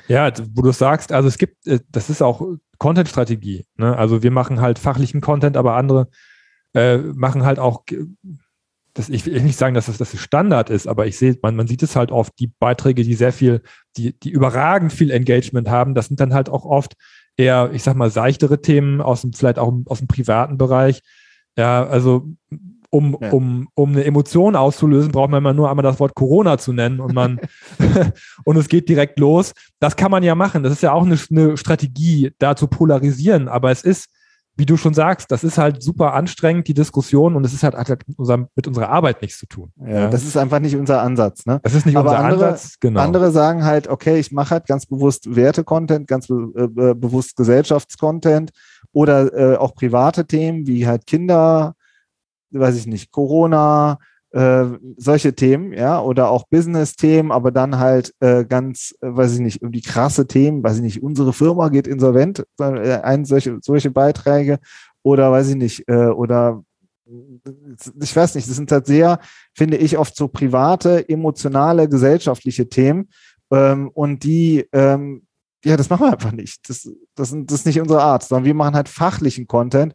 Ja, 0.07 0.31
wo 0.53 0.61
du 0.61 0.71
sagst, 0.71 1.11
also 1.11 1.27
es 1.27 1.37
gibt, 1.37 1.65
äh, 1.65 1.79
das 1.89 2.09
ist 2.09 2.21
auch 2.21 2.45
Content-Strategie. 2.77 3.65
Ne? 3.75 3.95
Also 3.97 4.23
wir 4.23 4.31
machen 4.31 4.61
halt 4.61 4.79
fachlichen 4.79 5.21
Content, 5.21 5.57
aber 5.57 5.75
andere 5.75 6.09
äh, 6.73 6.97
machen 6.97 7.45
halt 7.45 7.59
auch, 7.59 7.83
das, 8.93 9.09
ich 9.09 9.25
will 9.25 9.41
nicht 9.41 9.57
sagen, 9.57 9.75
dass 9.75 9.87
das, 9.87 9.97
das 9.97 10.17
Standard 10.19 10.69
ist, 10.69 10.87
aber 10.87 11.07
ich 11.07 11.17
sehe, 11.17 11.37
man, 11.41 11.55
man 11.55 11.67
sieht 11.67 11.83
es 11.83 11.95
halt 11.95 12.11
oft, 12.11 12.33
die 12.39 12.51
Beiträge, 12.59 13.03
die 13.03 13.13
sehr 13.15 13.33
viel, 13.33 13.61
die, 13.97 14.17
die 14.19 14.31
überragend 14.31 14.93
viel 14.93 15.11
Engagement 15.11 15.69
haben, 15.69 15.95
das 15.95 16.07
sind 16.07 16.19
dann 16.19 16.33
halt 16.33 16.49
auch 16.49 16.65
oft 16.65 16.95
eher, 17.39 17.71
ich 17.73 17.83
sag 17.83 17.95
mal, 17.95 18.11
seichtere 18.11 18.61
Themen 18.61 19.01
aus 19.01 19.21
dem, 19.21 19.33
vielleicht 19.33 19.57
auch 19.57 19.73
aus 19.85 19.99
dem 19.99 20.07
privaten 20.07 20.57
Bereich. 20.57 21.01
Ja, 21.57 21.85
also 21.85 22.27
um, 22.91 23.17
ja. 23.21 23.31
um, 23.31 23.69
um 23.75 23.91
eine 23.91 24.03
Emotion 24.03 24.55
auszulösen, 24.55 25.11
braucht 25.11 25.29
man 25.29 25.39
immer 25.39 25.53
nur 25.53 25.69
einmal 25.69 25.83
das 25.83 25.99
Wort 25.99 26.15
Corona 26.15 26.57
zu 26.57 26.73
nennen 26.73 26.99
und 26.99 27.13
man 27.13 27.39
und 28.43 28.57
es 28.57 28.67
geht 28.67 28.89
direkt 28.89 29.19
los. 29.19 29.53
Das 29.79 29.95
kann 29.95 30.11
man 30.11 30.23
ja 30.23 30.35
machen. 30.35 30.63
Das 30.63 30.73
ist 30.73 30.83
ja 30.83 30.91
auch 30.91 31.05
eine, 31.05 31.17
eine 31.31 31.55
Strategie, 31.57 32.31
da 32.39 32.55
zu 32.55 32.67
polarisieren, 32.67 33.47
aber 33.47 33.71
es 33.71 33.83
ist 33.83 34.07
wie 34.59 34.65
du 34.65 34.75
schon 34.75 34.93
sagst, 34.93 35.31
das 35.31 35.45
ist 35.45 35.57
halt 35.57 35.81
super 35.81 36.13
anstrengend, 36.13 36.67
die 36.67 36.73
Diskussion, 36.73 37.37
und 37.37 37.45
es 37.45 37.53
ist 37.53 37.63
halt, 37.63 37.75
hat 37.75 37.87
halt 37.87 38.05
mit, 38.05 38.19
unserem, 38.19 38.47
mit 38.55 38.67
unserer 38.67 38.89
Arbeit 38.89 39.21
nichts 39.21 39.39
zu 39.39 39.45
tun. 39.45 39.71
Ja, 39.77 39.87
ja, 39.87 40.07
das 40.09 40.25
ist 40.25 40.35
einfach 40.35 40.59
nicht 40.59 40.75
unser 40.75 41.01
Ansatz. 41.01 41.45
Ne? 41.45 41.61
Das 41.63 41.73
ist 41.73 41.85
nicht 41.85 41.95
Aber 41.95 42.09
unser 42.11 42.23
andere, 42.23 42.47
Ansatz, 42.49 42.75
genau. 42.81 42.99
Andere 42.99 43.31
sagen 43.31 43.63
halt, 43.63 43.87
okay, 43.87 44.19
ich 44.19 44.33
mache 44.33 44.51
halt 44.51 44.67
ganz 44.67 44.85
bewusst 44.85 45.33
Werte-Content, 45.33 46.07
ganz 46.07 46.27
be 46.27 46.51
äh, 46.55 46.93
bewusst 46.93 47.37
Gesellschaftscontent 47.37 48.51
oder 48.91 49.33
äh, 49.33 49.55
auch 49.55 49.73
private 49.75 50.25
Themen 50.25 50.67
wie 50.67 50.85
halt 50.85 51.05
Kinder, 51.05 51.75
weiß 52.51 52.75
ich 52.75 52.85
nicht, 52.85 53.11
Corona, 53.11 53.97
äh, 54.31 54.65
solche 54.97 55.33
Themen, 55.33 55.73
ja, 55.73 56.01
oder 56.01 56.29
auch 56.29 56.47
Business-Themen, 56.49 57.31
aber 57.31 57.51
dann 57.51 57.79
halt 57.79 58.13
äh, 58.19 58.45
ganz, 58.45 58.95
äh, 59.01 59.07
weiß 59.09 59.33
ich 59.33 59.39
nicht, 59.39 59.61
irgendwie 59.61 59.81
krasse 59.81 60.27
Themen, 60.27 60.63
weiß 60.63 60.77
ich 60.77 60.83
nicht, 60.83 61.03
unsere 61.03 61.33
Firma 61.33 61.69
geht 61.69 61.87
insolvent, 61.87 62.45
äh, 62.59 62.99
ein 63.01 63.25
solche, 63.25 63.59
solche 63.61 63.91
Beiträge, 63.91 64.59
oder 65.03 65.31
weiß 65.31 65.49
ich 65.49 65.55
nicht, 65.55 65.87
äh, 65.87 66.07
oder 66.07 66.63
ich 68.01 68.15
weiß 68.15 68.35
nicht, 68.35 68.47
das 68.47 68.55
sind 68.55 68.71
halt 68.71 68.85
sehr, 68.85 69.19
finde 69.55 69.77
ich, 69.77 69.97
oft 69.97 70.15
so 70.15 70.27
private, 70.27 71.07
emotionale, 71.09 71.89
gesellschaftliche 71.89 72.69
Themen. 72.69 73.09
Ähm, 73.51 73.89
und 73.93 74.23
die, 74.23 74.67
ähm, 74.71 75.23
ja, 75.65 75.75
das 75.75 75.89
machen 75.89 76.05
wir 76.05 76.13
einfach 76.13 76.31
nicht. 76.31 76.69
Das, 76.69 76.87
das, 77.15 77.35
das 77.35 77.59
ist 77.59 77.65
nicht 77.65 77.81
unsere 77.81 78.01
Art, 78.01 78.23
sondern 78.23 78.45
wir 78.45 78.53
machen 78.53 78.75
halt 78.75 78.89
fachlichen 78.89 79.47
Content. 79.47 79.93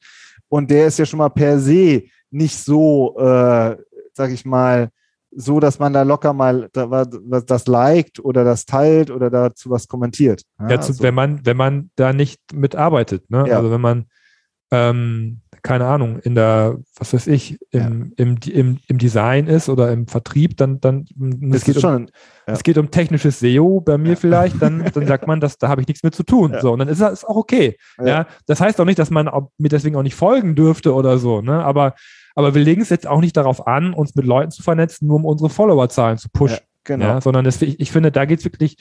Und 0.48 0.70
der 0.70 0.86
ist 0.86 0.98
ja 0.98 1.06
schon 1.06 1.18
mal 1.18 1.30
per 1.30 1.58
se 1.58 2.04
nicht 2.30 2.58
so 2.58 3.16
äh, 3.18 3.76
sag 4.14 4.30
ich 4.30 4.44
mal, 4.44 4.90
so, 5.36 5.60
dass 5.60 5.78
man 5.78 5.92
da 5.92 6.02
locker 6.02 6.32
mal 6.32 6.68
das 6.72 7.66
liked 7.66 8.24
oder 8.24 8.44
das 8.44 8.66
teilt 8.66 9.10
oder 9.10 9.30
dazu 9.30 9.70
was 9.70 9.88
kommentiert. 9.88 10.42
Ja, 10.60 10.70
ja 10.70 10.76
also. 10.76 11.02
wenn 11.02 11.14
man, 11.14 11.44
wenn 11.44 11.56
man 11.56 11.90
da 11.96 12.12
nicht 12.12 12.40
mitarbeitet, 12.52 13.30
ne? 13.30 13.44
Ja. 13.48 13.56
Also 13.56 13.70
wenn 13.70 13.80
man, 13.80 14.06
ähm, 14.70 15.40
keine 15.62 15.86
Ahnung, 15.86 16.18
in 16.20 16.34
der, 16.34 16.78
was 16.96 17.14
weiß 17.14 17.26
ich, 17.28 17.58
im, 17.70 18.12
ja. 18.18 18.24
im, 18.24 18.36
im, 18.46 18.78
im 18.86 18.98
Design 18.98 19.46
ist 19.46 19.68
oder 19.68 19.90
im 19.92 20.06
Vertrieb, 20.06 20.56
dann, 20.56 20.80
dann 20.80 21.06
es 21.52 21.64
geht, 21.64 21.82
um, 21.82 22.06
es 22.46 22.62
geht 22.62 22.76
um 22.76 22.90
technisches 22.90 23.40
SEO 23.40 23.80
bei 23.80 23.96
mir 23.96 24.16
vielleicht, 24.16 24.60
dann, 24.60 24.84
dann 24.92 25.06
sagt 25.06 25.26
man, 25.26 25.40
dass, 25.40 25.56
da 25.56 25.68
habe 25.68 25.80
ich 25.80 25.88
nichts 25.88 26.02
mit 26.02 26.14
zu 26.14 26.22
tun. 26.22 26.54
So, 26.60 26.72
und 26.72 26.80
dann 26.80 26.88
ist 26.88 27.00
das 27.00 27.24
auch 27.24 27.36
okay. 27.36 27.76
Ja. 28.04 28.26
Das 28.46 28.60
heißt 28.60 28.80
auch 28.80 28.84
nicht, 28.84 28.98
dass 28.98 29.10
man 29.10 29.30
mir 29.56 29.68
deswegen 29.68 29.96
auch 29.96 30.02
nicht 30.02 30.16
folgen 30.16 30.54
dürfte 30.54 30.92
oder 30.92 31.18
so, 31.18 31.40
ne? 31.40 31.64
Aber 31.64 31.94
aber 32.34 32.54
wir 32.54 32.62
legen 32.62 32.82
es 32.82 32.88
jetzt 32.88 33.06
auch 33.06 33.20
nicht 33.20 33.36
darauf 33.36 33.66
an, 33.66 33.94
uns 33.94 34.14
mit 34.14 34.26
Leuten 34.26 34.50
zu 34.50 34.62
vernetzen, 34.62 35.06
nur 35.06 35.16
um 35.16 35.24
unsere 35.24 35.50
Followerzahlen 35.50 36.18
zu 36.18 36.28
pushen. 36.28 36.58
Ja, 36.58 36.64
genau. 36.84 37.06
Ja, 37.06 37.20
sondern 37.20 37.44
das, 37.44 37.60
ich, 37.62 37.80
ich, 37.80 37.92
finde, 37.92 38.10
da 38.10 38.24
geht 38.24 38.40
es 38.40 38.44
wirklich, 38.44 38.76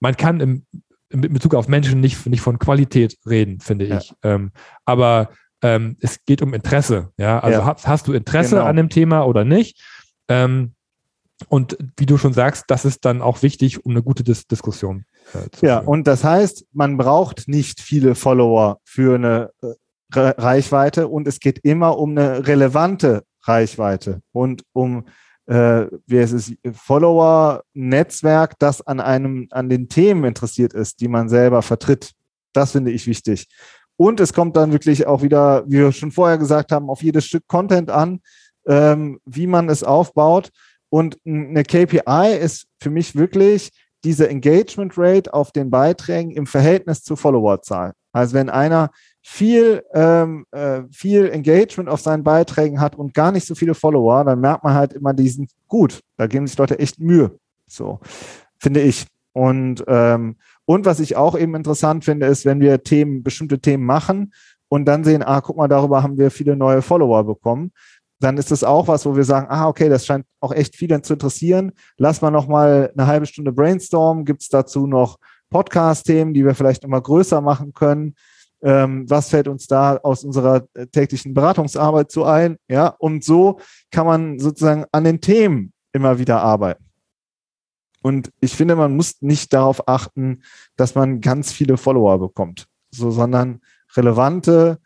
man 0.00 0.16
kann 0.16 0.40
im, 0.40 0.66
in 1.08 1.20
Bezug 1.20 1.54
auf 1.54 1.68
Menschen 1.68 2.00
nicht, 2.00 2.26
nicht 2.26 2.40
von 2.40 2.58
Qualität 2.58 3.18
reden, 3.26 3.60
finde 3.60 3.86
ja. 3.86 3.98
ich. 3.98 4.12
Ähm, 4.22 4.52
aber 4.84 5.30
ähm, 5.62 5.96
es 6.00 6.24
geht 6.24 6.42
um 6.42 6.54
Interesse. 6.54 7.10
Ja, 7.16 7.38
also 7.38 7.64
hast, 7.64 7.86
hast, 7.86 8.08
du 8.08 8.12
Interesse 8.12 8.56
genau. 8.56 8.66
an 8.66 8.76
dem 8.76 8.88
Thema 8.88 9.22
oder 9.22 9.44
nicht? 9.44 9.80
Ähm, 10.28 10.74
und 11.48 11.76
wie 11.96 12.06
du 12.06 12.18
schon 12.18 12.32
sagst, 12.32 12.64
das 12.68 12.84
ist 12.84 13.04
dann 13.04 13.22
auch 13.22 13.42
wichtig, 13.42 13.84
um 13.84 13.92
eine 13.92 14.02
gute 14.02 14.22
Dis 14.22 14.46
Diskussion 14.46 15.04
äh, 15.34 15.50
zu 15.50 15.66
Ja, 15.66 15.78
führen. 15.78 15.88
und 15.88 16.06
das 16.06 16.24
heißt, 16.24 16.66
man 16.72 16.96
braucht 16.96 17.48
nicht 17.48 17.80
viele 17.80 18.14
Follower 18.14 18.78
für 18.84 19.16
eine 19.16 19.50
äh, 19.62 19.72
Reichweite 20.14 21.08
und 21.08 21.26
es 21.26 21.40
geht 21.40 21.60
immer 21.64 21.98
um 21.98 22.10
eine 22.10 22.46
relevante 22.46 23.24
Reichweite 23.42 24.20
und 24.32 24.62
um 24.72 25.04
äh, 25.46 25.86
wie 26.06 26.18
es 26.18 26.32
ist, 26.32 26.54
Follower-Netzwerk, 26.72 28.58
das 28.58 28.80
an 28.86 29.00
einem, 29.00 29.48
an 29.50 29.68
den 29.68 29.88
Themen 29.88 30.24
interessiert 30.24 30.72
ist, 30.72 31.00
die 31.00 31.08
man 31.08 31.28
selber 31.28 31.62
vertritt. 31.62 32.12
Das 32.52 32.72
finde 32.72 32.92
ich 32.92 33.06
wichtig. 33.06 33.48
Und 33.96 34.20
es 34.20 34.32
kommt 34.32 34.56
dann 34.56 34.72
wirklich 34.72 35.06
auch 35.06 35.22
wieder, 35.22 35.64
wie 35.66 35.78
wir 35.78 35.92
schon 35.92 36.12
vorher 36.12 36.38
gesagt 36.38 36.72
haben, 36.72 36.88
auf 36.88 37.02
jedes 37.02 37.26
Stück 37.26 37.46
Content 37.48 37.90
an, 37.90 38.20
ähm, 38.66 39.20
wie 39.24 39.46
man 39.46 39.68
es 39.68 39.82
aufbaut. 39.82 40.50
Und 40.88 41.18
eine 41.26 41.64
KPI 41.64 42.36
ist 42.40 42.66
für 42.80 42.90
mich 42.90 43.16
wirklich 43.16 43.70
diese 44.04 44.28
Engagement 44.28 44.94
Rate 44.96 45.32
auf 45.32 45.52
den 45.52 45.70
Beiträgen 45.70 46.30
im 46.32 46.46
Verhältnis 46.46 47.02
zur 47.02 47.16
Followerzahl. 47.16 47.92
Also 48.12 48.34
wenn 48.34 48.50
einer 48.50 48.90
viel, 49.22 49.84
ähm, 49.94 50.44
äh, 50.50 50.82
viel 50.90 51.30
Engagement 51.30 51.88
auf 51.88 52.00
seinen 52.00 52.24
Beiträgen 52.24 52.80
hat 52.80 52.96
und 52.96 53.14
gar 53.14 53.30
nicht 53.30 53.46
so 53.46 53.54
viele 53.54 53.74
Follower, 53.74 54.24
dann 54.24 54.40
merkt 54.40 54.64
man 54.64 54.74
halt 54.74 54.92
immer 54.92 55.14
diesen, 55.14 55.48
gut, 55.68 56.00
da 56.16 56.26
geben 56.26 56.46
sich 56.46 56.58
Leute 56.58 56.78
echt 56.78 56.98
Mühe. 56.98 57.38
So, 57.68 58.00
finde 58.58 58.80
ich. 58.80 59.06
Und, 59.32 59.84
ähm, 59.86 60.36
und 60.66 60.84
was 60.84 61.00
ich 61.00 61.16
auch 61.16 61.38
eben 61.38 61.54
interessant 61.54 62.04
finde, 62.04 62.26
ist, 62.26 62.44
wenn 62.44 62.60
wir 62.60 62.82
Themen, 62.82 63.22
bestimmte 63.22 63.60
Themen 63.60 63.84
machen 63.84 64.34
und 64.68 64.84
dann 64.84 65.04
sehen, 65.04 65.22
ah, 65.22 65.40
guck 65.40 65.56
mal, 65.56 65.68
darüber 65.68 66.02
haben 66.02 66.18
wir 66.18 66.30
viele 66.30 66.56
neue 66.56 66.82
Follower 66.82 67.24
bekommen, 67.24 67.72
dann 68.20 68.36
ist 68.38 68.50
das 68.50 68.62
auch 68.64 68.88
was, 68.88 69.06
wo 69.06 69.16
wir 69.16 69.24
sagen, 69.24 69.46
ah, 69.50 69.68
okay, 69.68 69.88
das 69.88 70.06
scheint 70.06 70.26
auch 70.40 70.52
echt 70.52 70.76
vielen 70.76 71.02
zu 71.02 71.14
interessieren. 71.14 71.72
Lass 71.96 72.22
mal 72.22 72.30
noch 72.30 72.46
mal 72.46 72.92
eine 72.96 73.06
halbe 73.06 73.26
Stunde 73.26 73.52
brainstormen. 73.52 74.24
Gibt 74.24 74.42
es 74.42 74.48
dazu 74.48 74.86
noch 74.86 75.18
Podcast-Themen, 75.50 76.32
die 76.32 76.44
wir 76.44 76.54
vielleicht 76.54 76.84
immer 76.84 77.00
größer 77.00 77.40
machen 77.40 77.72
können? 77.72 78.14
Ähm, 78.62 79.10
was 79.10 79.28
fällt 79.28 79.48
uns 79.48 79.66
da 79.66 79.96
aus 79.96 80.24
unserer 80.24 80.66
äh, 80.74 80.86
täglichen 80.86 81.34
Beratungsarbeit 81.34 82.10
zu 82.10 82.24
ein? 82.24 82.56
Ja, 82.68 82.88
und 82.98 83.24
so 83.24 83.58
kann 83.90 84.06
man 84.06 84.38
sozusagen 84.38 84.84
an 84.92 85.04
den 85.04 85.20
Themen 85.20 85.72
immer 85.92 86.18
wieder 86.18 86.40
arbeiten. 86.40 86.84
Und 88.02 88.32
ich 88.40 88.54
finde, 88.54 88.76
man 88.76 88.96
muss 88.96 89.20
nicht 89.20 89.52
darauf 89.52 89.88
achten, 89.88 90.42
dass 90.76 90.94
man 90.94 91.20
ganz 91.20 91.52
viele 91.52 91.76
Follower 91.76 92.18
bekommt, 92.18 92.66
so, 92.90 93.10
sondern 93.10 93.60
relevante, 93.96 94.78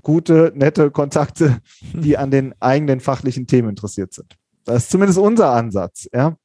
gute, 0.00 0.52
nette 0.54 0.90
Kontakte, 0.90 1.58
die 1.92 2.16
an 2.16 2.30
den 2.30 2.54
eigenen 2.60 3.00
fachlichen 3.00 3.46
Themen 3.46 3.70
interessiert 3.70 4.14
sind. 4.14 4.36
Das 4.64 4.84
ist 4.84 4.90
zumindest 4.90 5.18
unser 5.18 5.50
Ansatz, 5.50 6.08
ja. 6.12 6.36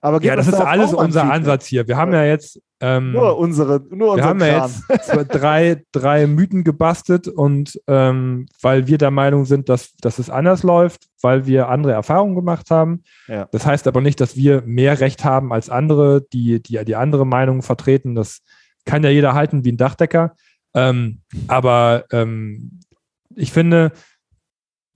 Aber 0.00 0.22
ja, 0.22 0.34
das 0.34 0.48
ist 0.48 0.54
alles 0.54 0.92
unser 0.92 1.30
Ansatz 1.30 1.66
hier. 1.66 1.86
Wir 1.86 1.96
haben 1.96 2.12
ja 2.12 2.24
jetzt 2.24 2.60
ähm, 2.82 3.12
nur 3.12 3.36
unsere, 3.36 3.82
nur 3.90 4.16
wir 4.16 4.24
haben 4.24 4.40
ja 4.40 4.66
jetzt 4.66 4.84
drei, 5.28 5.82
drei 5.92 6.26
Mythen 6.26 6.64
gebastelt 6.64 7.28
und 7.28 7.78
ähm, 7.86 8.46
weil 8.62 8.86
wir 8.86 8.96
der 8.96 9.10
Meinung 9.10 9.44
sind, 9.44 9.68
dass, 9.68 9.94
dass 9.96 10.18
es 10.18 10.30
anders 10.30 10.62
läuft, 10.62 11.08
weil 11.20 11.46
wir 11.46 11.68
andere 11.68 11.92
Erfahrungen 11.92 12.34
gemacht 12.34 12.70
haben. 12.70 13.02
Ja. 13.28 13.48
Das 13.52 13.66
heißt 13.66 13.86
aber 13.86 14.00
nicht, 14.00 14.20
dass 14.20 14.34
wir 14.34 14.62
mehr 14.62 14.98
Recht 15.00 15.24
haben 15.24 15.52
als 15.52 15.68
andere, 15.68 16.22
die, 16.32 16.62
die 16.62 16.82
die 16.84 16.96
andere 16.96 17.26
Meinung 17.26 17.62
vertreten. 17.62 18.14
Das 18.14 18.40
kann 18.86 19.04
ja 19.04 19.10
jeder 19.10 19.34
halten 19.34 19.64
wie 19.64 19.72
ein 19.72 19.76
Dachdecker. 19.76 20.34
Ähm, 20.74 21.20
aber 21.48 22.04
ähm, 22.12 22.80
ich 23.34 23.52
finde, 23.52 23.92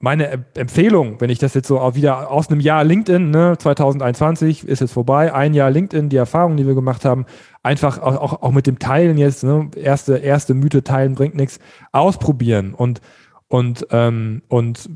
meine 0.05 0.45
Empfehlung, 0.55 1.21
wenn 1.21 1.31
ich 1.31 1.39
das 1.39 1.55
jetzt 1.55 1.67
so 1.67 1.81
auch 1.81 1.95
wieder 1.95 2.31
aus 2.31 2.51
einem 2.51 2.61
Jahr 2.61 2.85
LinkedIn, 2.85 3.31
ne, 3.31 3.57
2021 3.59 4.69
ist 4.69 4.81
jetzt 4.81 4.93
vorbei, 4.93 5.33
ein 5.33 5.55
Jahr 5.55 5.71
LinkedIn, 5.71 6.11
die 6.11 6.17
Erfahrungen, 6.17 6.59
die 6.59 6.67
wir 6.67 6.75
gemacht 6.75 7.05
haben, 7.05 7.25
einfach 7.65 7.99
auch, 7.99 8.17
auch, 8.17 8.43
auch 8.43 8.53
mit 8.53 8.67
dem 8.67 8.79
Teilen 8.79 9.19
jetzt, 9.19 9.43
ne, 9.43 9.71
erste, 9.75 10.19
erste 10.19 10.55
Mythe 10.55 10.85
teilen 10.85 11.15
bringt 11.15 11.35
nichts, 11.35 11.59
ausprobieren 11.91 12.75
und, 12.75 13.01
und, 13.49 13.87
ähm, 13.91 14.43
und 14.49 14.91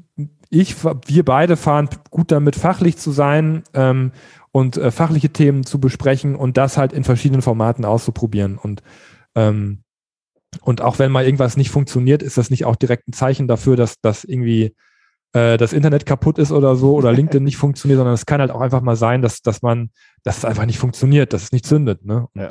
ich, 0.50 0.76
wir 0.84 1.24
beide 1.24 1.56
fahren 1.56 1.88
gut 2.10 2.30
damit, 2.30 2.56
fachlich 2.56 2.96
zu 2.96 3.10
sein 3.10 3.64
ähm, 3.74 4.12
und 4.52 4.76
äh, 4.76 4.90
fachliche 4.90 5.30
Themen 5.30 5.64
zu 5.64 5.80
besprechen 5.80 6.36
und 6.36 6.56
das 6.56 6.78
halt 6.78 6.92
in 6.92 7.04
verschiedenen 7.04 7.42
Formaten 7.42 7.84
auszuprobieren. 7.84 8.56
Und 8.56 8.82
ähm, 9.34 9.82
und 10.62 10.80
auch 10.80 10.98
wenn 10.98 11.12
mal 11.12 11.24
irgendwas 11.24 11.58
nicht 11.58 11.70
funktioniert, 11.70 12.22
ist 12.22 12.38
das 12.38 12.48
nicht 12.48 12.64
auch 12.64 12.76
direkt 12.76 13.06
ein 13.06 13.12
Zeichen 13.12 13.48
dafür, 13.48 13.76
dass 13.76 14.00
das 14.00 14.24
irgendwie 14.24 14.74
äh, 15.38 15.56
das 15.56 15.72
Internet 15.72 16.06
kaputt 16.06 16.38
ist 16.38 16.52
oder 16.52 16.76
so 16.76 16.94
oder 16.94 17.12
LinkedIn 17.18 17.44
nicht 17.44 17.56
funktioniert, 17.56 17.98
sondern 17.98 18.14
es 18.14 18.26
kann 18.26 18.40
halt 18.40 18.50
auch 18.50 18.60
einfach 18.60 18.80
mal 18.80 18.96
sein, 18.96 19.22
dass, 19.22 19.42
dass 19.42 19.62
man, 19.62 19.90
dass 20.22 20.38
es 20.38 20.44
einfach 20.44 20.66
nicht 20.66 20.78
funktioniert, 20.78 21.32
dass 21.32 21.44
es 21.44 21.52
nicht 21.52 21.66
zündet. 21.66 22.04
Ne? 22.04 22.26
Und, 22.34 22.42
ja. 22.42 22.48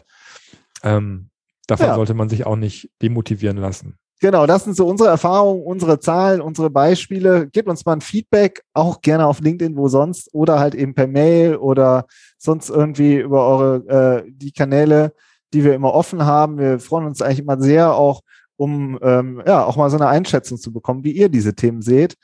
ähm, 0.83 1.29
davon 1.67 1.87
ja. 1.87 1.95
sollte 1.95 2.13
man 2.13 2.29
sich 2.29 2.45
auch 2.45 2.55
nicht 2.55 2.89
demotivieren 3.01 3.57
lassen. 3.57 3.97
Genau, 4.19 4.47
das 4.47 4.63
sind 4.63 4.75
so 4.75 4.87
unsere 4.87 5.09
Erfahrungen, 5.09 5.61
unsere 5.61 5.99
Zahlen, 5.99 6.41
unsere 6.41 6.71
Beispiele. 6.71 7.47
Gebt 7.49 7.69
uns 7.69 7.85
mal 7.85 7.93
ein 7.93 8.01
Feedback, 8.01 8.63
auch 8.73 9.01
gerne 9.01 9.27
auf 9.27 9.41
LinkedIn, 9.41 9.77
wo 9.77 9.89
sonst, 9.89 10.33
oder 10.33 10.59
halt 10.59 10.73
eben 10.73 10.95
per 10.95 11.05
Mail 11.05 11.55
oder 11.55 12.07
sonst 12.39 12.69
irgendwie 12.69 13.17
über 13.17 13.47
eure 13.47 14.23
äh, 14.25 14.31
die 14.31 14.51
Kanäle, 14.51 15.13
die 15.53 15.63
wir 15.63 15.75
immer 15.75 15.93
offen 15.93 16.25
haben. 16.25 16.57
Wir 16.57 16.79
freuen 16.79 17.05
uns 17.05 17.21
eigentlich 17.21 17.39
immer 17.39 17.61
sehr 17.61 17.93
auch, 17.93 18.21
um 18.55 18.97
ähm, 19.03 19.43
ja 19.45 19.63
auch 19.63 19.75
mal 19.75 19.91
so 19.91 19.97
eine 19.97 20.07
Einschätzung 20.07 20.57
zu 20.57 20.73
bekommen, 20.73 21.03
wie 21.03 21.11
ihr 21.11 21.29
diese 21.29 21.53
Themen 21.53 21.83
seht 21.83 22.17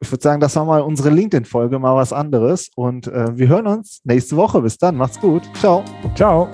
ich 0.00 0.10
würde 0.10 0.22
sagen, 0.22 0.40
das 0.40 0.54
war 0.56 0.64
mal 0.64 0.80
unsere 0.80 1.10
LinkedIn-Folge, 1.10 1.78
mal 1.78 1.96
was 1.96 2.12
anderes. 2.12 2.70
Und 2.76 3.08
äh, 3.08 3.36
wir 3.36 3.48
hören 3.48 3.66
uns 3.66 4.00
nächste 4.04 4.36
Woche. 4.36 4.60
Bis 4.62 4.78
dann, 4.78 4.96
macht's 4.96 5.20
gut. 5.20 5.42
Ciao. 5.54 5.84
Ciao. 6.14 6.48